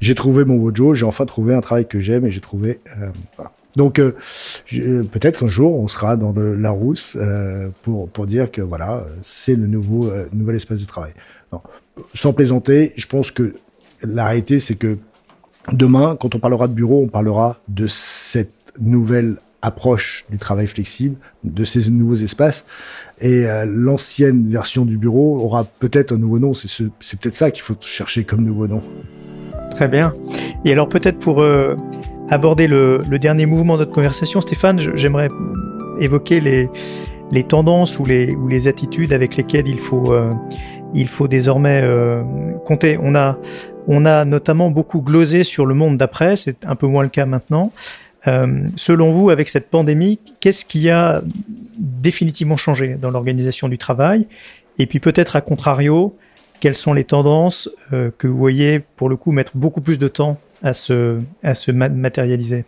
J'ai 0.00 0.14
trouvé 0.14 0.44
mon 0.44 0.56
Wojo, 0.56 0.94
j'ai 0.94 1.04
enfin 1.04 1.26
trouvé 1.26 1.54
un 1.54 1.60
travail 1.60 1.86
que 1.86 2.00
j'aime 2.00 2.24
et 2.24 2.30
j'ai 2.30 2.40
trouvé. 2.40 2.80
voilà. 3.36 3.52
Donc 3.76 3.98
euh, 3.98 4.12
peut-être 4.70 5.40
qu'un 5.40 5.48
jour 5.48 5.78
on 5.78 5.88
sera 5.88 6.16
dans 6.16 6.32
le 6.32 6.54
Larousse 6.54 7.16
euh, 7.20 7.68
pour 7.82 8.08
pour 8.08 8.26
dire 8.26 8.50
que 8.50 8.60
voilà 8.60 9.06
c'est 9.22 9.54
le 9.54 9.66
nouveau 9.66 10.10
euh, 10.10 10.26
nouvel 10.32 10.56
espace 10.56 10.80
de 10.80 10.86
travail. 10.86 11.12
Sans 12.14 12.32
plaisanter, 12.32 12.92
je 12.96 13.06
pense 13.06 13.30
que 13.30 13.54
la 14.02 14.26
réalité 14.26 14.58
c'est 14.58 14.74
que 14.74 14.98
demain 15.72 16.16
quand 16.20 16.34
on 16.34 16.38
parlera 16.38 16.68
de 16.68 16.74
bureau, 16.74 17.02
on 17.02 17.08
parlera 17.08 17.60
de 17.68 17.86
cette 17.86 18.74
nouvelle 18.78 19.36
approche 19.62 20.26
du 20.28 20.38
travail 20.38 20.66
flexible, 20.66 21.16
de 21.44 21.64
ces 21.64 21.88
nouveaux 21.90 22.16
espaces. 22.16 22.66
Et 23.20 23.46
euh, 23.46 23.64
l'ancienne 23.64 24.50
version 24.50 24.84
du 24.84 24.98
bureau 24.98 25.38
aura 25.38 25.64
peut-être 25.64 26.12
un 26.12 26.18
nouveau 26.18 26.40
nom. 26.40 26.52
C'est 26.52 26.68
ce, 26.68 26.82
peut-être 26.82 27.36
ça 27.36 27.50
qu'il 27.50 27.62
faut 27.62 27.76
chercher 27.80 28.24
comme 28.24 28.42
nouveau 28.42 28.66
nom. 28.66 28.82
Très 29.70 29.88
bien. 29.88 30.12
Et 30.64 30.72
alors 30.72 30.88
peut-être 30.88 31.18
pour 31.18 31.40
euh, 31.40 31.76
aborder 32.32 32.66
le, 32.66 33.02
dernier 33.20 33.44
mouvement 33.44 33.74
de 33.74 33.80
notre 33.80 33.92
conversation, 33.92 34.40
Stéphane, 34.40 34.78
j'aimerais 34.94 35.28
évoquer 36.00 36.40
les, 36.40 37.44
tendances 37.44 37.98
ou 37.98 38.06
les, 38.06 38.34
ou 38.34 38.48
les 38.48 38.68
attitudes 38.68 39.12
avec 39.12 39.36
lesquelles 39.36 39.68
il 39.68 39.78
faut, 39.78 40.14
euh, 40.14 40.30
il 40.94 41.08
faut 41.08 41.28
désormais 41.28 41.82
euh, 41.82 42.22
compter. 42.64 42.98
On 43.02 43.14
a, 43.14 43.38
on 43.86 44.06
a 44.06 44.24
notamment 44.24 44.70
beaucoup 44.70 45.02
glosé 45.02 45.44
sur 45.44 45.66
le 45.66 45.74
monde 45.74 45.98
d'après, 45.98 46.36
c'est 46.36 46.56
un 46.64 46.74
peu 46.74 46.86
moins 46.86 47.02
le 47.02 47.10
cas 47.10 47.26
maintenant. 47.26 47.70
Euh, 48.26 48.66
selon 48.76 49.12
vous, 49.12 49.28
avec 49.28 49.50
cette 49.50 49.68
pandémie, 49.68 50.18
qu'est-ce 50.40 50.64
qui 50.64 50.88
a 50.88 51.20
définitivement 51.76 52.56
changé 52.56 52.96
dans 53.00 53.10
l'organisation 53.10 53.68
du 53.68 53.76
travail? 53.76 54.26
Et 54.78 54.86
puis 54.86 55.00
peut-être 55.00 55.36
à 55.36 55.42
contrario, 55.42 56.16
quelles 56.60 56.76
sont 56.76 56.94
les 56.94 57.04
tendances 57.04 57.68
que 57.90 58.26
vous 58.26 58.36
voyez 58.36 58.80
pour 58.96 59.08
le 59.10 59.16
coup 59.16 59.32
mettre 59.32 59.52
beaucoup 59.54 59.80
plus 59.82 59.98
de 59.98 60.08
temps 60.08 60.38
à 60.62 60.72
se, 60.72 61.20
à 61.42 61.54
se 61.54 61.70
matérialiser 61.70 62.64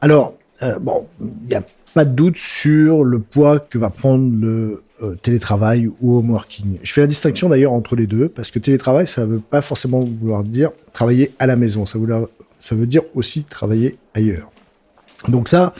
Alors, 0.00 0.34
euh, 0.62 0.78
bon, 0.78 1.06
il 1.20 1.48
n'y 1.48 1.54
a 1.54 1.62
pas 1.94 2.04
de 2.04 2.10
doute 2.10 2.36
sur 2.36 3.04
le 3.04 3.20
poids 3.20 3.60
que 3.60 3.78
va 3.78 3.90
prendre 3.90 4.28
le 4.40 4.82
euh, 5.02 5.14
télétravail 5.16 5.90
ou 6.00 6.18
home 6.18 6.30
working. 6.30 6.78
Je 6.82 6.92
fais 6.92 7.00
la 7.00 7.06
distinction 7.06 7.48
d'ailleurs 7.48 7.72
entre 7.72 7.96
les 7.96 8.06
deux, 8.06 8.28
parce 8.28 8.50
que 8.50 8.58
télétravail, 8.58 9.06
ça 9.06 9.22
ne 9.22 9.26
veut 9.26 9.38
pas 9.40 9.62
forcément 9.62 10.00
vouloir 10.00 10.42
dire 10.42 10.70
travailler 10.92 11.32
à 11.38 11.46
la 11.46 11.56
maison, 11.56 11.86
ça 11.86 11.98
veut, 11.98 12.86
dire 12.86 13.02
aussi 13.14 13.44
travailler 13.44 13.98
ailleurs. 14.14 14.50
Donc 15.28 15.48
ça, 15.48 15.74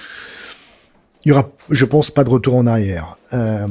il 1.24 1.30
y 1.30 1.32
aura, 1.32 1.50
je 1.70 1.84
pense, 1.84 2.10
pas 2.10 2.24
de 2.24 2.28
retour 2.28 2.54
en 2.54 2.66
arrière. 2.66 3.16
Euh, 3.32 3.66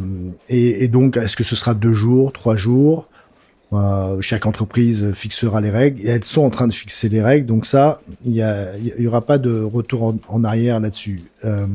et, 0.50 0.88
donc, 0.88 1.18
est-ce 1.18 1.36
que 1.36 1.44
ce 1.44 1.56
sera 1.56 1.74
deux 1.74 1.94
jours, 1.94 2.34
trois 2.34 2.56
jours? 2.56 3.08
Euh, 3.76 4.22
chaque 4.22 4.46
entreprise 4.46 5.12
fixera 5.14 5.62
les 5.62 5.70
règles. 5.70 6.02
Et 6.02 6.10
elles 6.10 6.24
sont 6.24 6.44
en 6.44 6.50
train 6.50 6.68
de 6.68 6.74
fixer 6.74 7.10
les 7.10 7.22
règles, 7.22 7.46
donc 7.46 7.66
ça, 7.66 8.02
il 8.26 8.34
y, 8.34 9.02
y 9.02 9.08
aura 9.08 9.22
pas 9.22 9.38
de 9.38 9.62
retour 9.62 10.16
en, 10.28 10.44
arrière 10.44 10.80
là-dessus. 10.80 11.22
Euh, 11.46 11.66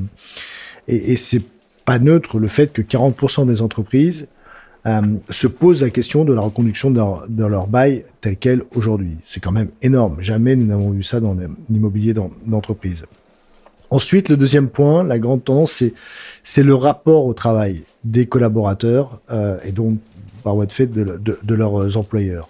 et, 0.86 1.12
et 1.12 1.16
c'est 1.16 1.42
pas 1.84 1.98
neutre 1.98 2.38
le 2.38 2.48
fait 2.48 2.72
que 2.72 2.82
40% 2.82 3.46
des 3.46 3.62
entreprises 3.62 4.28
euh, 4.86 5.02
se 5.30 5.46
posent 5.46 5.82
la 5.82 5.90
question 5.90 6.24
de 6.24 6.32
la 6.32 6.40
reconduction 6.40 6.90
de 6.90 7.44
leur, 7.44 7.66
bail 7.66 8.04
tel 8.20 8.36
quel 8.36 8.62
aujourd'hui. 8.74 9.16
C'est 9.24 9.40
quand 9.40 9.52
même 9.52 9.70
énorme. 9.82 10.16
Jamais 10.20 10.54
nous 10.56 10.66
n'avons 10.66 10.90
vu 10.90 11.02
ça 11.02 11.20
dans 11.20 11.36
l'immobilier 11.68 12.14
d'entreprise. 12.46 13.04
Ensuite, 13.90 14.28
le 14.28 14.36
deuxième 14.36 14.68
point, 14.68 15.02
la 15.02 15.18
grande 15.18 15.44
tendance, 15.44 15.82
c'est 16.44 16.62
le 16.62 16.74
rapport 16.74 17.24
au 17.24 17.34
travail 17.34 17.84
des 18.04 18.26
collaborateurs 18.26 19.20
et 19.64 19.72
donc 19.72 19.98
par 20.42 20.54
voie 20.54 20.66
de 20.66 20.72
fait 20.72 20.86
de, 20.86 21.20
de, 21.42 21.54
leurs 21.54 21.96
employeurs. 21.96 22.48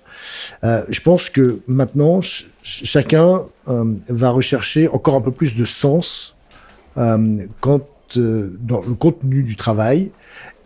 Euh, 0.64 0.84
je 0.88 1.00
pense 1.00 1.30
que 1.30 1.60
maintenant, 1.66 2.20
chacun 2.62 3.42
euh, 3.68 3.94
va 4.08 4.30
rechercher 4.30 4.88
encore 4.88 5.14
un 5.16 5.20
peu 5.20 5.30
plus 5.30 5.56
de 5.56 5.64
sens 5.64 6.34
euh, 6.96 7.46
dans 7.64 8.80
le 8.80 8.94
contenu 8.94 9.42
du 9.42 9.56
travail 9.56 10.12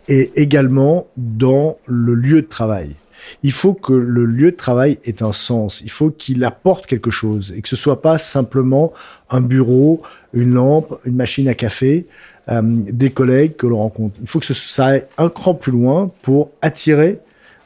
et 0.07 0.31
également 0.35 1.07
dans 1.17 1.77
le 1.85 2.15
lieu 2.15 2.41
de 2.41 2.47
travail. 2.47 2.95
Il 3.41 3.51
faut 3.51 3.73
que 3.73 3.93
le 3.93 4.25
lieu 4.25 4.51
de 4.51 4.57
travail 4.57 4.99
ait 5.05 5.23
un 5.23 5.31
sens. 5.31 5.81
Il 5.81 5.91
faut 5.91 6.09
qu'il 6.09 6.43
apporte 6.43 6.87
quelque 6.87 7.11
chose 7.11 7.53
et 7.55 7.61
que 7.61 7.69
ce 7.69 7.75
soit 7.75 8.01
pas 8.01 8.17
simplement 8.17 8.93
un 9.29 9.41
bureau, 9.41 10.01
une 10.33 10.53
lampe, 10.53 10.99
une 11.05 11.15
machine 11.15 11.47
à 11.47 11.53
café, 11.53 12.05
euh, 12.49 12.61
des 12.63 13.09
collègues 13.09 13.55
que 13.55 13.67
l'on 13.67 13.79
rencontre. 13.79 14.15
Il 14.21 14.27
faut 14.27 14.39
que 14.39 14.53
ça 14.53 14.85
aille 14.85 15.03
un 15.17 15.29
cran 15.29 15.53
plus 15.53 15.71
loin 15.71 16.11
pour 16.23 16.51
attirer 16.61 17.19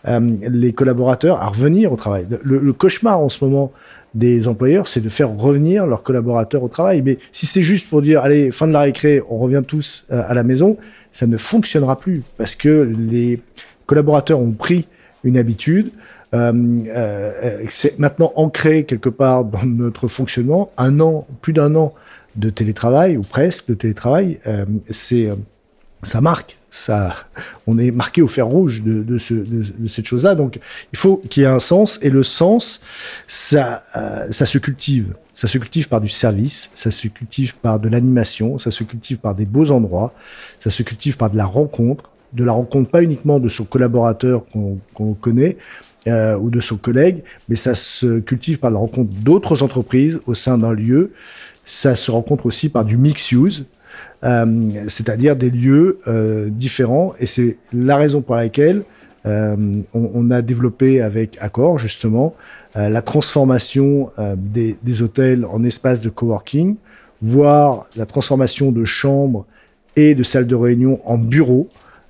euh, 0.07 0.19
les 0.41 0.73
collaborateurs 0.73 1.41
à 1.41 1.47
revenir 1.47 1.91
au 1.91 1.95
travail. 1.95 2.27
Le, 2.43 2.59
le 2.59 2.73
cauchemar 2.73 3.19
en 3.19 3.29
ce 3.29 3.43
moment 3.43 3.71
des 4.13 4.47
employeurs, 4.47 4.87
c'est 4.87 5.01
de 5.01 5.09
faire 5.09 5.35
revenir 5.35 5.85
leurs 5.85 6.03
collaborateurs 6.03 6.63
au 6.63 6.67
travail. 6.67 7.01
Mais 7.01 7.17
si 7.31 7.45
c'est 7.45 7.61
juste 7.61 7.89
pour 7.89 8.01
dire, 8.01 8.21
allez, 8.21 8.51
fin 8.51 8.67
de 8.67 8.73
la 8.73 8.81
récré, 8.81 9.21
on 9.29 9.37
revient 9.37 9.61
tous 9.65 10.05
euh, 10.11 10.23
à 10.27 10.33
la 10.33 10.43
maison, 10.43 10.77
ça 11.11 11.27
ne 11.27 11.37
fonctionnera 11.37 11.99
plus 11.99 12.23
parce 12.37 12.55
que 12.55 12.89
les 12.97 13.39
collaborateurs 13.85 14.39
ont 14.39 14.51
pris 14.51 14.87
une 15.23 15.37
habitude. 15.37 15.91
Euh, 16.33 16.51
euh, 16.87 17.63
c'est 17.69 17.97
maintenant 17.99 18.33
ancré 18.35 18.83
quelque 18.83 19.09
part 19.09 19.45
dans 19.45 19.65
notre 19.65 20.07
fonctionnement. 20.07 20.71
Un 20.77 20.99
an, 20.99 21.25
plus 21.41 21.53
d'un 21.53 21.75
an 21.75 21.93
de 22.38 22.50
télétravail 22.50 23.17
ou 23.17 23.21
presque 23.21 23.67
de 23.67 23.73
télétravail, 23.73 24.39
euh, 24.47 24.65
c'est 24.89 25.30
ça 26.04 26.21
marque, 26.21 26.58
ça, 26.69 27.15
on 27.65 27.78
est 27.78 27.91
marqué 27.91 28.21
au 28.21 28.28
fer 28.28 28.45
rouge 28.45 28.84
de, 28.84 29.02
de, 29.02 29.17
ce, 29.17 29.34
de, 29.34 29.63
de 29.78 29.88
cette 29.88 30.06
chose-là. 30.06 30.36
Donc, 30.36 30.60
il 30.93 30.97
faut 30.97 31.17
qu'il 31.30 31.43
y 31.43 31.45
ait 31.45 31.50
un 31.50 31.60
sens, 31.60 32.00
et 32.02 32.10
le 32.10 32.23
sens, 32.23 32.82
ça, 33.28 33.84
euh, 33.95 34.28
ça 34.32 34.45
se 34.45 34.58
cultive. 34.58 35.15
Ça 35.34 35.47
se 35.47 35.58
cultive 35.58 35.88
par 35.88 36.02
du 36.02 36.08
service, 36.08 36.69
ça 36.73 36.91
se 36.91 37.08
cultive 37.08 37.56
par 37.56 37.80
de 37.80 37.89
l'animation, 37.89 38.58
ça 38.58 38.71
se 38.71 38.84
cultive 38.84 39.17
par 39.17 39.36
des 39.36 39.45
beaux 39.45 39.71
endroits, 39.71 40.13
ça 40.60 40.69
se 40.69 40.84
cultive 40.84 41.17
par 41.17 41.30
de 41.30 41.38
la 41.38 41.45
rencontre, 41.45 42.12
de 42.34 42.43
la 42.43 42.52
rencontre 42.52 42.89
pas 42.91 43.02
uniquement 43.02 43.39
de 43.39 43.50
son 43.50 43.63
collaborateur 43.63 44.43
qu'on 44.93 45.13
connaît, 45.13 45.58
euh, 46.08 46.38
ou 46.38 46.50
de 46.50 46.60
son 46.60 46.78
collègue, 46.78 47.23
mais 47.50 47.56
ça 47.56 47.76
se 47.76 48.19
cultive 48.19 48.60
par 48.60 48.71
la 48.71 48.78
rencontre 48.78 49.10
d'autres 49.23 49.63
entreprises 49.63 50.19
au 50.26 50.34
sein 50.34 50.58
d'un 50.58 50.73
lieu. 50.73 51.12
Ça 51.67 51.95
se 51.95 52.10
rencontre 52.12 52.45
aussi 52.45 52.69
par 52.69 52.86
du 52.86 52.95
mix 52.95 53.34
use, 53.34 53.65
euh, 54.23 54.86
c'est-à-dire 54.88 55.36
des 55.36 55.49
lieux 55.49 55.99
euh, 56.08 56.47
différents. 56.49 57.13
Et 57.19 57.25
c'est 57.25 57.58
la 57.73 57.97
raison 57.97 58.21
pour 58.21 58.36
laquelle 58.36 58.84
euh, 59.25 59.56
on, 59.93 60.32
a 60.32 60.41
développé 60.41 61.01
avec 61.01 61.38
Accor 61.41 61.77
justement 61.77 62.34
la 62.75 63.01
transformation 63.01 64.12
des, 64.38 64.77
des, 64.84 65.01
hôtels 65.01 65.45
en 65.45 65.63
espaces 65.63 65.99
de 65.99 66.10
coworking, 66.10 66.75
voire 67.23 67.88
la 67.97 68.06
transformation 68.06 68.71
de 68.71 68.86
chambres 68.86 69.45
et 69.95 70.13
de 70.13 70.21
salles 70.21 70.45
de 70.45 70.56
réunion 70.56 71.01
en 71.03 71.17
bureaux 71.17 71.67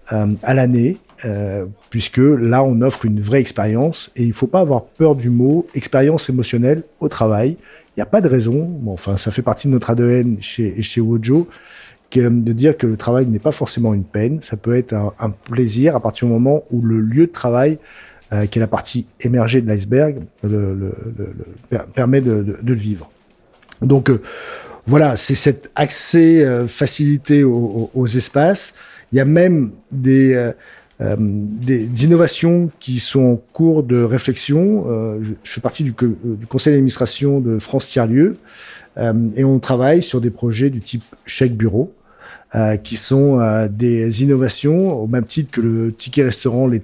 à 0.10 0.54
l'année. 0.54 0.98
puisque 1.90 2.18
là, 2.18 2.64
on 2.64 2.82
offre 2.82 3.06
une 3.06 3.22
vraie 3.22 3.40
expérience 3.40 4.12
et 4.18 4.24
il 4.24 4.30
ne 4.30 4.34
faut 4.34 4.48
pas 4.48 4.60
avoir 4.60 4.84
peur 4.84 5.16
du 5.16 5.30
mot 5.30 5.66
expérience 5.74 6.30
émotionnelle 6.30 6.84
au 7.00 7.08
travail. 7.08 7.58
Il 7.98 8.02
n'y 8.02 8.04
a 8.04 8.08
pas 8.08 8.22
de 8.22 8.30
raison. 8.30 8.64
Bon, 8.64 8.94
enfin, 8.94 9.18
ça 9.18 9.32
fait 9.32 9.42
partie 9.42 9.68
de 9.68 9.74
notre 9.74 9.90
ADN 9.90 10.38
chez, 10.40 10.82
chez 10.84 11.02
Wojo 11.02 11.50
de 12.16 12.54
dire 12.54 12.78
que 12.78 12.88
le 12.88 12.98
travail 12.98 13.26
n'est 13.28 13.40
pas 13.40 13.52
forcément 13.52 13.94
une 13.94 14.04
peine, 14.04 14.42
ça 14.42 14.58
peut 14.58 14.76
être 14.76 14.94
un, 14.94 15.14
un, 15.20 15.30
plaisir 15.30 15.96
à 15.96 16.00
partir 16.00 16.28
du 16.28 16.34
moment 16.34 16.64
où 16.72 16.82
le 16.82 17.00
lieu 17.00 17.28
de 17.28 17.32
travail, 17.32 17.80
euh, 18.34 18.46
qui 18.46 18.60
est 18.60 18.62
la 18.62 18.68
partie 18.68 19.06
émergée 19.22 19.62
de 19.62 19.68
l'iceberg, 19.68 20.20
le, 20.44 20.74
le, 20.74 20.94
le, 21.18 21.80
permet 21.94 22.22
de, 22.22 22.44
de, 22.44 22.58
de, 22.62 22.74
le 22.74 22.74
vivre. 22.74 23.10
Donc 23.82 24.10
euh, 24.10 24.22
voilà, 24.86 25.16
c'est 25.16 25.36
cet 25.36 25.70
accès 25.76 26.44
euh, 26.44 26.68
facilité 26.68 27.44
aux, 27.44 27.92
aux, 27.94 28.08
espaces. 28.08 28.74
Il 29.12 29.18
y 29.18 29.22
a 29.22 29.26
même 29.26 29.72
des, 29.92 30.52
euh, 31.00 31.06
euh, 31.06 31.16
des 31.20 32.06
innovations 32.06 32.72
qui 32.80 33.00
sont 33.00 33.24
en 33.24 33.36
cours 33.54 33.84
de 33.84 34.02
réflexion. 34.02 34.86
je 35.22 35.52
fais 35.52 35.62
partie 35.62 35.84
du, 35.84 35.92
du 35.92 36.48
conseil 36.48 36.74
d'administration 36.74 37.40
de 37.40 37.60
France 37.60 37.88
Tiers-Lieu 37.88 38.38
et 39.36 39.44
on 39.44 39.60
travaille 39.60 40.02
sur 40.02 40.22
des 40.22 40.32
projets 40.32 40.72
du 40.72 40.80
type 40.80 41.04
chèque 41.26 41.56
bureau 41.56 41.94
euh, 42.56 42.78
qui 42.78 42.96
sont 42.96 43.42
euh, 43.42 43.68
des 43.68 44.24
innovations 44.24 45.02
au 45.02 45.06
même 45.06 45.26
titre 45.26 45.52
que 45.52 45.60
le 45.60 45.92
ticket 45.92 46.24
restaurant 46.24 46.70
euh, 46.70 46.80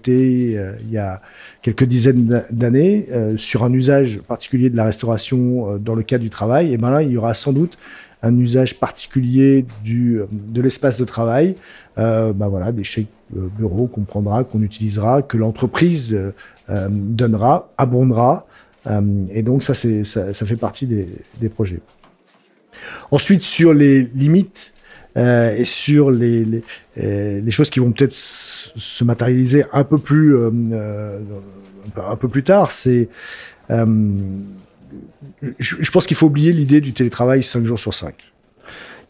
il 0.81 0.91
y 0.91 0.97
a 0.97 1.21
quelques 1.61 1.85
dizaines 1.85 2.43
d'années 2.51 3.05
euh, 3.11 3.37
sur 3.37 3.63
un 3.63 3.71
usage 3.71 4.19
particulier 4.27 4.69
de 4.69 4.75
la 4.75 4.83
restauration 4.83 5.75
euh, 5.75 5.77
dans 5.77 5.95
le 5.95 6.03
cadre 6.03 6.21
du 6.21 6.29
travail. 6.29 6.73
Et 6.73 6.77
ben 6.77 6.89
là, 6.89 7.01
il 7.01 7.11
y 7.11 7.17
aura 7.17 7.33
sans 7.33 7.53
doute 7.53 7.77
un 8.23 8.37
usage 8.37 8.79
particulier 8.79 9.65
du 9.83 10.21
de 10.31 10.61
l'espace 10.61 10.97
de 10.97 11.05
travail. 11.05 11.55
ben 11.95 12.33
voilà, 12.49 12.71
des 12.71 12.83
chèques 12.83 13.11
bureaux 13.31 13.87
qu'on 13.87 14.01
prendra, 14.01 14.43
qu'on 14.43 14.61
utilisera, 14.61 15.21
que 15.21 15.37
l'entreprise 15.37 16.17
donnera, 16.89 17.69
abondera. 17.77 18.47
et 19.31 19.43
donc 19.43 19.61
ça, 19.63 19.73
c'est 19.73 20.03
ça, 20.03 20.33
ça 20.33 20.45
fait 20.45 20.55
partie 20.55 20.87
des, 20.87 21.07
des 21.39 21.49
projets. 21.49 21.81
Ensuite, 23.11 23.41
sur 23.43 23.73
les 23.73 24.03
limites 24.15 24.73
euh, 25.15 25.55
et 25.55 25.65
sur 25.65 26.09
les, 26.09 26.43
les, 26.43 26.63
euh, 26.97 27.41
les 27.41 27.51
choses 27.51 27.69
qui 27.69 27.79
vont 27.79 27.91
peut-être 27.91 28.13
se 28.13 29.03
matérialiser 29.03 29.65
un 29.71 29.83
peu 29.83 29.97
plus 29.97 30.35
euh, 30.35 30.49
euh 30.71 31.19
un 31.97 32.15
peu 32.15 32.29
plus 32.29 32.43
tard, 32.43 32.71
c'est 32.71 33.09
euh, 33.69 33.85
je, 35.59 35.91
pense 35.91 36.07
qu'il 36.07 36.17
faut 36.17 36.27
oublier 36.27 36.51
l'idée 36.51 36.81
du 36.81 36.93
télétravail 36.93 37.43
5 37.43 37.65
jours 37.65 37.79
sur 37.79 37.93
5. 37.93 38.15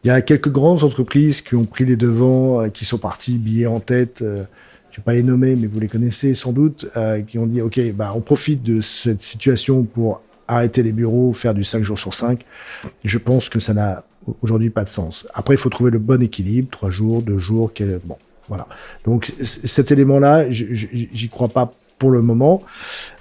Il 0.04 0.08
y 0.08 0.12
a 0.12 0.22
quelques 0.22 0.50
grandes 0.50 0.84
entreprises 0.84 1.42
qui 1.42 1.56
ont 1.56 1.66
pris 1.66 1.86
les 1.86 1.96
devants, 1.96 2.70
qui 2.70 2.86
sont 2.86 2.98
partis 2.98 3.38
billets 3.38 3.68
en 3.68 3.80
tête. 3.80 4.18
je 4.20 4.98
vais 4.98 5.04
pas 5.04 5.14
les 5.14 5.24
nommer, 5.24 5.56
mais 5.56 5.68
vous 5.68 5.80
les 5.80 5.88
connaissez 5.88 6.34
sans 6.34 6.52
doute, 6.52 6.88
qui 7.28 7.38
ont 7.38 7.46
dit 7.46 7.62
OK, 7.62 7.80
bah 7.94 8.12
on 8.14 8.20
profite 8.20 8.64
de 8.64 8.82
cette 8.82 9.22
situation 9.22 9.84
pour 9.84 10.22
arrêter 10.48 10.84
les 10.84 10.92
bureaux, 10.92 11.34
faire 11.34 11.54
du 11.54 11.64
5 11.64 11.84
jours 11.84 12.00
sur 12.00 12.14
5. 12.14 12.44
Je 13.04 13.18
pense 13.18 13.48
que 13.48 13.60
ça 13.60 13.74
n'a 13.74 14.04
aujourd'hui 14.42 14.70
pas 14.70 14.84
de 14.84 14.90
sens. 14.90 15.28
Après, 15.34 15.56
il 15.56 15.58
faut 15.58 15.70
trouver 15.70 15.92
le 15.92 16.00
bon 16.00 16.22
équilibre, 16.22 16.70
trois 16.72 16.90
jours, 16.90 17.22
deux 17.22 17.40
jours, 17.40 17.72
quel... 17.74 18.00
bon, 18.04 18.18
voilà. 18.48 18.68
Donc 19.06 19.32
cet 19.38 19.92
élément-là, 19.92 20.50
j'y 20.50 21.30
crois 21.30 21.48
pas 21.48 21.74
pour 21.98 22.12
le 22.12 22.22
moment. 22.22 22.62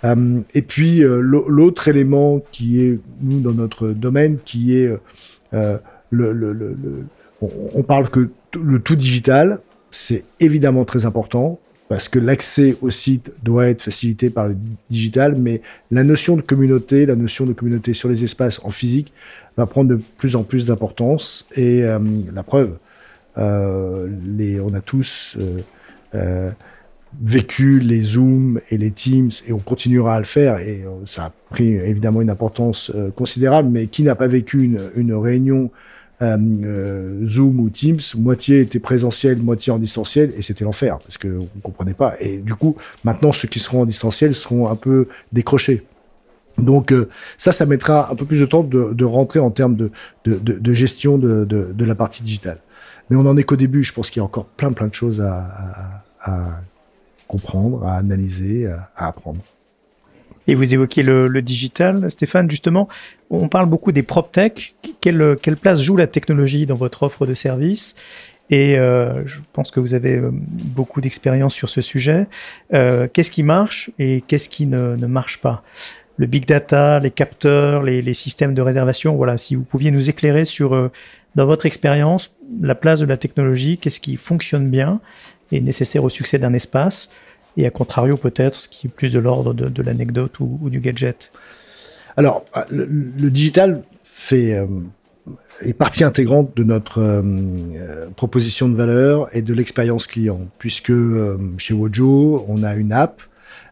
Euh, 0.04 0.40
et 0.54 0.62
puis 0.62 1.02
euh, 1.02 1.20
l'autre 1.20 1.88
élément 1.88 2.42
qui 2.50 2.82
est 2.82 2.98
nous 3.20 3.40
dans 3.40 3.52
notre 3.52 3.88
domaine, 3.88 4.38
qui 4.44 4.76
est 4.76 4.92
euh, 5.54 5.78
le, 6.10 6.32
le, 6.32 6.76
on, 7.40 7.82
parle 7.82 8.10
que 8.10 8.30
le 8.54 8.80
tout 8.80 8.96
digital, 8.96 9.60
c'est 9.90 10.24
évidemment 10.40 10.84
très 10.84 11.06
important 11.06 11.58
parce 11.88 12.08
que 12.08 12.18
l'accès 12.18 12.76
au 12.80 12.90
site 12.90 13.30
doit 13.42 13.68
être 13.68 13.82
facilité 13.82 14.30
par 14.30 14.48
le 14.48 14.56
digital, 14.88 15.36
mais 15.36 15.60
la 15.90 16.04
notion 16.04 16.36
de 16.36 16.42
communauté, 16.42 17.04
la 17.04 17.16
notion 17.16 17.44
de 17.44 17.52
communauté 17.52 17.92
sur 17.92 18.08
les 18.08 18.24
espaces 18.24 18.60
en 18.64 18.70
physique 18.70 19.12
va 19.56 19.66
prendre 19.66 19.90
de 19.90 20.00
plus 20.16 20.34
en 20.34 20.42
plus 20.42 20.66
d'importance. 20.66 21.46
Et 21.54 21.82
la 21.82 22.42
preuve, 22.42 22.78
les, 23.36 24.58
on 24.60 24.72
a 24.72 24.80
tous 24.80 25.36
vécu 27.20 27.78
les 27.80 28.02
Zooms 28.02 28.60
et 28.70 28.78
les 28.78 28.90
Teams, 28.90 29.30
et 29.46 29.52
on 29.52 29.58
continuera 29.58 30.16
à 30.16 30.18
le 30.18 30.24
faire, 30.24 30.58
et 30.58 30.82
euh, 30.84 31.04
ça 31.04 31.26
a 31.26 31.32
pris 31.50 31.74
évidemment 31.74 32.22
une 32.22 32.30
importance 32.30 32.90
euh, 32.94 33.10
considérable, 33.10 33.68
mais 33.70 33.86
qui 33.86 34.02
n'a 34.02 34.14
pas 34.14 34.28
vécu 34.28 34.62
une, 34.62 34.80
une 34.94 35.14
réunion 35.14 35.70
euh, 36.22 37.26
Zoom 37.26 37.58
ou 37.60 37.68
Teams, 37.68 37.98
moitié 38.16 38.60
était 38.60 38.78
présentiel, 38.78 39.38
moitié 39.38 39.72
en 39.72 39.78
distanciel, 39.78 40.32
et 40.36 40.42
c'était 40.42 40.64
l'enfer 40.64 40.98
parce 40.98 41.18
que 41.18 41.38
on 41.56 41.60
comprenait 41.60 41.94
pas. 41.94 42.14
Et 42.20 42.38
du 42.38 42.54
coup, 42.54 42.76
maintenant, 43.04 43.32
ceux 43.32 43.48
qui 43.48 43.58
seront 43.58 43.82
en 43.82 43.86
distanciel 43.86 44.34
seront 44.34 44.68
un 44.68 44.76
peu 44.76 45.08
décrochés. 45.32 45.84
Donc 46.58 46.92
euh, 46.92 47.08
ça, 47.38 47.50
ça 47.50 47.66
mettra 47.66 48.12
un 48.12 48.14
peu 48.14 48.24
plus 48.24 48.38
de 48.38 48.46
temps 48.46 48.62
de, 48.62 48.92
de 48.92 49.04
rentrer 49.04 49.40
en 49.40 49.50
termes 49.50 49.74
de, 49.74 49.90
de, 50.24 50.36
de, 50.38 50.72
gestion 50.72 51.18
de, 51.18 51.74
la 51.78 51.94
partie 51.94 52.22
digitale. 52.22 52.58
Mais 53.10 53.16
on 53.16 53.26
en 53.26 53.36
est 53.36 53.42
qu'au 53.42 53.56
début. 53.56 53.82
Je 53.82 53.92
pense 53.92 54.10
qu'il 54.10 54.20
y 54.20 54.22
a 54.22 54.24
encore 54.24 54.44
plein 54.44 54.72
plein 54.72 54.86
de 54.86 54.94
choses 54.94 55.20
à, 55.20 55.34
à, 56.20 56.32
à 56.32 56.60
comprendre, 57.32 57.84
à 57.84 57.96
analyser, 57.96 58.66
à, 58.66 59.08
apprendre. 59.08 59.40
Et 60.46 60.54
vous 60.54 60.74
évoquiez 60.74 61.02
le, 61.02 61.40
digital, 61.40 62.10
Stéphane, 62.10 62.50
justement. 62.50 62.88
On 63.30 63.48
parle 63.48 63.66
beaucoup 63.66 63.92
des 63.92 64.02
prop 64.02 64.30
tech. 64.30 64.74
Quelle, 65.00 65.36
quelle 65.40 65.56
place 65.56 65.80
joue 65.80 65.96
la 65.96 66.06
technologie 66.06 66.66
dans 66.66 66.74
votre 66.74 67.04
offre 67.04 67.26
de 67.26 67.34
service? 67.34 67.94
Et 68.50 68.78
euh, 68.78 69.26
je 69.26 69.38
pense 69.54 69.70
que 69.70 69.80
vous 69.80 69.94
avez 69.94 70.16
euh, 70.16 70.30
beaucoup 70.30 71.00
d'expérience 71.00 71.54
sur 71.54 71.70
ce 71.70 71.80
sujet. 71.80 72.26
Euh, 72.74 73.08
qu'est-ce 73.10 73.30
qui 73.30 73.42
marche 73.42 73.90
et 73.98 74.22
qu'est-ce 74.28 74.50
qui 74.50 74.66
ne, 74.66 74.94
ne, 74.96 75.06
marche 75.06 75.38
pas? 75.38 75.62
Le 76.18 76.26
big 76.26 76.44
data, 76.44 76.98
les 76.98 77.10
capteurs, 77.10 77.82
les, 77.82 78.02
les, 78.02 78.14
systèmes 78.14 78.52
de 78.52 78.60
réservation. 78.60 79.16
Voilà, 79.16 79.38
si 79.38 79.54
vous 79.54 79.62
pouviez 79.62 79.90
nous 79.90 80.10
éclairer 80.10 80.44
sur 80.44 80.90
Dans 81.34 81.46
votre 81.46 81.64
expérience, 81.64 82.30
la 82.60 82.74
place 82.74 83.00
de 83.00 83.06
la 83.06 83.16
technologie, 83.16 83.78
qu'est-ce 83.78 84.00
qui 84.00 84.18
fonctionne 84.18 84.68
bien 84.68 85.00
et 85.52 85.60
nécessaire 85.60 86.04
au 86.04 86.08
succès 86.08 86.38
d'un 86.38 86.52
espace 86.52 87.08
et 87.56 87.66
à 87.66 87.70
contrario 87.70 88.16
peut-être 88.16 88.56
ce 88.56 88.68
qui 88.68 88.86
est 88.86 88.90
plus 88.90 89.12
de 89.12 89.18
l'ordre 89.18 89.54
de, 89.54 89.82
l'anecdote 89.82 90.40
ou, 90.40 90.58
du 90.70 90.80
gadget. 90.80 91.30
Alors, 92.16 92.44
le, 92.70 92.86
digital 93.30 93.82
fait 94.02 94.54
euh, 94.54 94.66
est 95.62 95.72
partie 95.72 96.04
intégrante 96.04 96.56
de 96.56 96.64
notre 96.64 96.98
euh, 96.98 97.22
euh, 97.22 98.06
proposition 98.16 98.68
de 98.68 98.76
valeur 98.76 99.34
et 99.34 99.42
de 99.42 99.54
l'expérience 99.54 100.06
client, 100.06 100.40
puisque 100.58 100.92
chez 101.58 101.74
Wojo, 101.74 102.44
on 102.48 102.62
a 102.62 102.74
une 102.74 102.92
app 102.92 103.22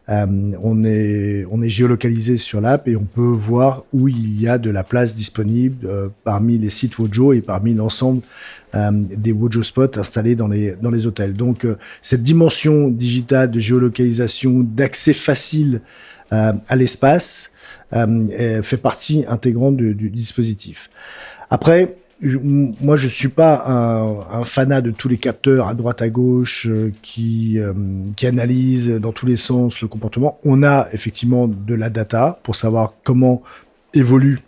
euh, 0.09 0.25
on 0.61 0.83
est 0.83 1.45
on 1.51 1.61
est 1.61 1.69
géolocalisé 1.69 2.37
sur 2.37 2.59
l'app 2.59 2.87
et 2.87 2.95
on 2.95 3.03
peut 3.03 3.21
voir 3.21 3.85
où 3.93 4.07
il 4.07 4.41
y 4.41 4.47
a 4.47 4.57
de 4.57 4.71
la 4.71 4.83
place 4.83 5.15
disponible 5.15 5.85
euh, 5.87 6.09
parmi 6.23 6.57
les 6.57 6.71
sites 6.71 6.97
Wojo 6.97 7.33
et 7.33 7.41
parmi 7.41 7.75
l'ensemble 7.75 8.21
euh, 8.73 8.89
des 8.91 9.31
Wojo 9.31 9.61
spots 9.61 9.99
installés 9.99 10.35
dans 10.35 10.47
les 10.47 10.75
dans 10.81 10.89
les 10.89 11.05
hôtels. 11.05 11.33
Donc 11.33 11.67
cette 12.01 12.23
dimension 12.23 12.89
digitale 12.89 13.51
de 13.51 13.59
géolocalisation, 13.59 14.61
d'accès 14.61 15.13
facile 15.13 15.81
à 16.31 16.77
l'espace 16.77 17.51
fait 17.91 18.77
partie 18.81 19.25
intégrante 19.27 19.75
du, 19.75 19.93
du 19.93 20.09
dispositif. 20.09 20.89
Après, 21.49 21.97
moi, 22.21 22.97
je 22.97 23.07
suis 23.07 23.29
pas 23.29 23.63
un, 23.65 24.43
fanat 24.43 24.81
de 24.81 24.91
tous 24.91 25.09
les 25.09 25.17
capteurs 25.17 25.67
à 25.67 25.73
droite 25.73 26.01
à 26.01 26.09
gauche 26.09 26.67
euh, 26.67 26.91
qui 27.01 27.57
euh, 27.57 27.73
qui 28.15 28.27
analysent 28.27 28.91
dans 28.91 29.11
tous 29.11 29.25
les 29.25 29.37
sens 29.37 29.81
le 29.81 29.87
comportement. 29.87 30.39
On 30.43 30.61
a 30.63 30.87
effectivement 30.93 31.47
de 31.47 31.73
la 31.73 31.89
data 31.89 32.39
pour 32.43 32.55
savoir 32.55 32.93
comment 33.03 33.41
évolue 33.93 34.39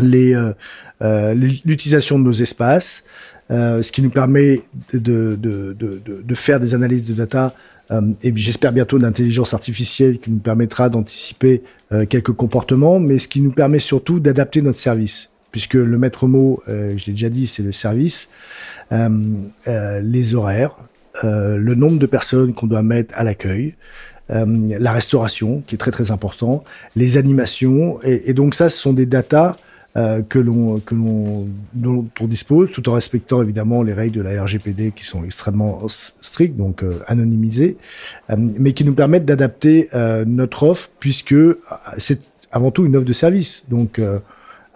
les 0.00 0.34
euh, 0.34 1.34
l'utilisation 1.64 2.18
de 2.18 2.24
nos 2.24 2.32
espaces, 2.32 3.04
ce 3.48 3.90
qui 3.90 4.02
nous 4.02 4.10
permet 4.10 4.60
de 4.92 4.98
de, 4.98 5.74
de, 5.78 6.02
de, 6.04 6.22
de 6.22 6.34
faire 6.34 6.60
des 6.60 6.74
analyses 6.74 7.06
de 7.06 7.14
data 7.14 7.54
et 8.22 8.32
j'espère 8.36 8.72
bientôt 8.72 8.98
l'intelligence 8.98 9.52
artificielle 9.52 10.20
qui 10.20 10.30
nous 10.30 10.38
permettra 10.38 10.88
d'anticiper 10.88 11.62
quelques 12.08 12.30
comportements, 12.30 13.00
mais 13.00 13.18
ce 13.18 13.26
qui 13.26 13.40
nous 13.40 13.50
permet 13.50 13.80
surtout 13.80 14.20
d'adapter 14.20 14.62
notre 14.62 14.78
service 14.78 15.30
puisque 15.50 15.74
le 15.74 15.98
maître 15.98 16.26
mot, 16.26 16.62
euh, 16.68 16.94
je 16.96 17.06
l'ai 17.06 17.12
déjà 17.12 17.28
dit, 17.28 17.46
c'est 17.46 17.62
le 17.62 17.72
service, 17.72 18.28
euh, 18.92 19.08
euh, 19.68 20.00
les 20.00 20.34
horaires, 20.34 20.76
le 21.22 21.74
nombre 21.74 21.98
de 21.98 22.06
personnes 22.06 22.54
qu'on 22.54 22.66
doit 22.66 22.82
mettre 22.82 23.14
à 23.18 23.24
l'accueil, 23.24 23.74
la 24.28 24.92
restauration, 24.92 25.62
qui 25.66 25.74
est 25.74 25.78
très 25.78 25.90
très 25.90 26.12
important, 26.12 26.64
les 26.94 27.18
animations, 27.18 27.98
et, 28.04 28.32
donc 28.32 28.54
ça, 28.54 28.68
ce 28.68 28.78
sont 28.78 28.92
des 28.92 29.06
datas 29.06 29.56
que 29.94 30.38
l'on 30.38 30.78
que 30.78 30.94
l'on 30.94 31.48
dont 31.74 32.06
on 32.20 32.26
dispose, 32.28 32.70
tout 32.70 32.88
en 32.88 32.92
respectant 32.92 33.42
évidemment 33.42 33.82
les 33.82 33.92
règles 33.92 34.18
de 34.18 34.22
la 34.22 34.44
RGPD 34.44 34.92
qui 34.92 35.04
sont 35.04 35.24
extrêmement 35.24 35.82
strictes, 35.88 36.56
donc 36.56 36.84
anonymisées, 37.08 37.76
mais 38.38 38.72
qui 38.72 38.84
nous 38.84 38.94
permettent 38.94 39.26
d'adapter 39.26 39.90
notre 40.26 40.62
offre 40.62 40.90
puisque 41.00 41.34
c'est 41.98 42.20
avant 42.52 42.70
tout 42.70 42.86
une 42.86 42.96
offre 42.96 43.04
de 43.04 43.12
service. 43.12 43.64
Donc 43.68 44.00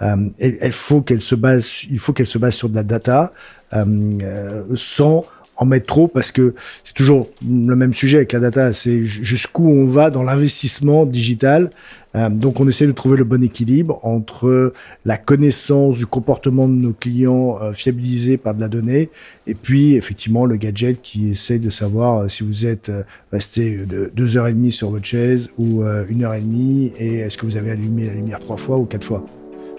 euh, 0.02 0.16
il 0.40 0.72
faut 0.72 1.00
qu'elle 1.00 1.20
se 1.20 1.34
base, 1.34 1.84
il 1.90 1.98
faut 1.98 2.12
qu'elle 2.12 2.26
se 2.26 2.38
base 2.38 2.54
sur 2.54 2.68
de 2.68 2.74
la 2.74 2.82
data, 2.82 3.32
euh, 3.72 3.84
euh, 4.22 4.62
sans 4.74 5.24
en 5.56 5.66
mettre 5.66 5.86
trop 5.86 6.08
parce 6.08 6.32
que 6.32 6.54
c'est 6.82 6.94
toujours 6.94 7.28
le 7.48 7.76
même 7.76 7.94
sujet 7.94 8.16
avec 8.16 8.32
la 8.32 8.40
data, 8.40 8.72
c'est 8.72 9.04
jusqu'où 9.04 9.68
on 9.68 9.84
va 9.84 10.10
dans 10.10 10.24
l'investissement 10.24 11.06
digital. 11.06 11.70
donc 12.12 12.58
on 12.58 12.66
essaie 12.66 12.88
de 12.88 12.92
trouver 12.92 13.16
le 13.16 13.22
bon 13.22 13.40
équilibre 13.40 14.00
entre 14.02 14.72
la 15.04 15.16
connaissance 15.16 15.96
du 15.96 16.06
comportement 16.06 16.66
de 16.66 16.72
nos 16.72 16.92
clients 16.92 17.60
fiabilisé 17.72 18.36
par 18.36 18.56
de 18.56 18.60
la 18.62 18.66
donnée 18.66 19.10
et 19.46 19.54
puis 19.54 19.94
effectivement 19.94 20.44
le 20.44 20.56
gadget 20.56 21.00
qui 21.02 21.28
essaie 21.28 21.60
de 21.60 21.70
savoir 21.70 22.28
si 22.28 22.42
vous 22.42 22.66
êtes 22.66 22.90
resté 23.30 23.76
de 23.76 24.10
deux 24.12 24.36
heures 24.36 24.48
et 24.48 24.54
demie 24.54 24.72
sur 24.72 24.90
votre 24.90 25.06
chaise 25.06 25.50
ou 25.56 25.84
une 26.08 26.24
heure 26.24 26.34
et 26.34 26.40
demie 26.40 26.92
et 26.98 27.18
est-ce 27.18 27.38
que 27.38 27.46
vous 27.46 27.56
avez 27.56 27.70
allumé 27.70 28.06
la 28.06 28.14
lumière 28.14 28.40
trois 28.40 28.56
fois 28.56 28.76
ou 28.76 28.86
quatre 28.86 29.06
fois 29.06 29.24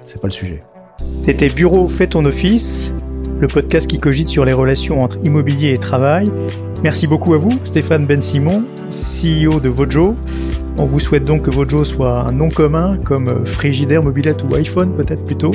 c'est 0.05 0.21
pas 0.21 0.27
le 0.27 0.33
sujet. 0.33 0.63
C'était 1.21 1.49
Bureau 1.49 1.87
Fais 1.87 2.07
ton 2.07 2.25
office, 2.25 2.93
le 3.39 3.47
podcast 3.47 3.87
qui 3.87 3.99
cogite 3.99 4.27
sur 4.27 4.45
les 4.45 4.53
relations 4.53 5.03
entre 5.03 5.17
immobilier 5.23 5.73
et 5.73 5.77
travail. 5.77 6.27
Merci 6.83 7.07
beaucoup 7.07 7.33
à 7.33 7.37
vous, 7.37 7.51
Stéphane 7.65 8.05
Ben 8.05 8.21
Simon, 8.21 8.63
CEO 8.89 9.59
de 9.59 9.69
Vojo. 9.69 10.15
On 10.77 10.85
vous 10.85 10.99
souhaite 10.99 11.23
donc 11.23 11.43
que 11.43 11.51
Vojo 11.51 11.83
soit 11.83 12.27
un 12.29 12.31
nom 12.31 12.49
commun 12.49 12.97
comme 13.03 13.45
Frigidaire, 13.45 14.03
Mobilette 14.03 14.43
ou 14.43 14.55
iPhone 14.55 14.93
peut-être 14.95 15.25
plutôt. 15.25 15.51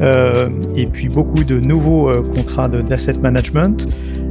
Euh, 0.00 0.48
et 0.76 0.86
puis 0.86 1.08
beaucoup 1.08 1.44
de 1.44 1.58
nouveaux 1.58 2.10
euh, 2.10 2.22
contrats 2.22 2.68
d'asset 2.68 3.18
management. 3.20 3.88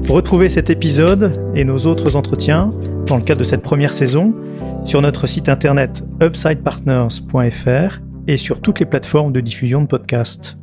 Retrouvez 0.07 0.49
cet 0.49 0.69
épisode 0.69 1.31
et 1.55 1.63
nos 1.63 1.79
autres 1.79 2.15
entretiens 2.15 2.71
dans 3.07 3.17
le 3.17 3.23
cadre 3.23 3.39
de 3.39 3.45
cette 3.45 3.63
première 3.63 3.93
saison 3.93 4.33
sur 4.85 5.01
notre 5.01 5.27
site 5.27 5.49
internet 5.49 6.03
upsidepartners.fr 6.21 8.06
et 8.27 8.37
sur 8.37 8.61
toutes 8.61 8.79
les 8.79 8.85
plateformes 8.85 9.31
de 9.31 9.39
diffusion 9.39 9.81
de 9.81 9.87
podcasts. 9.87 10.57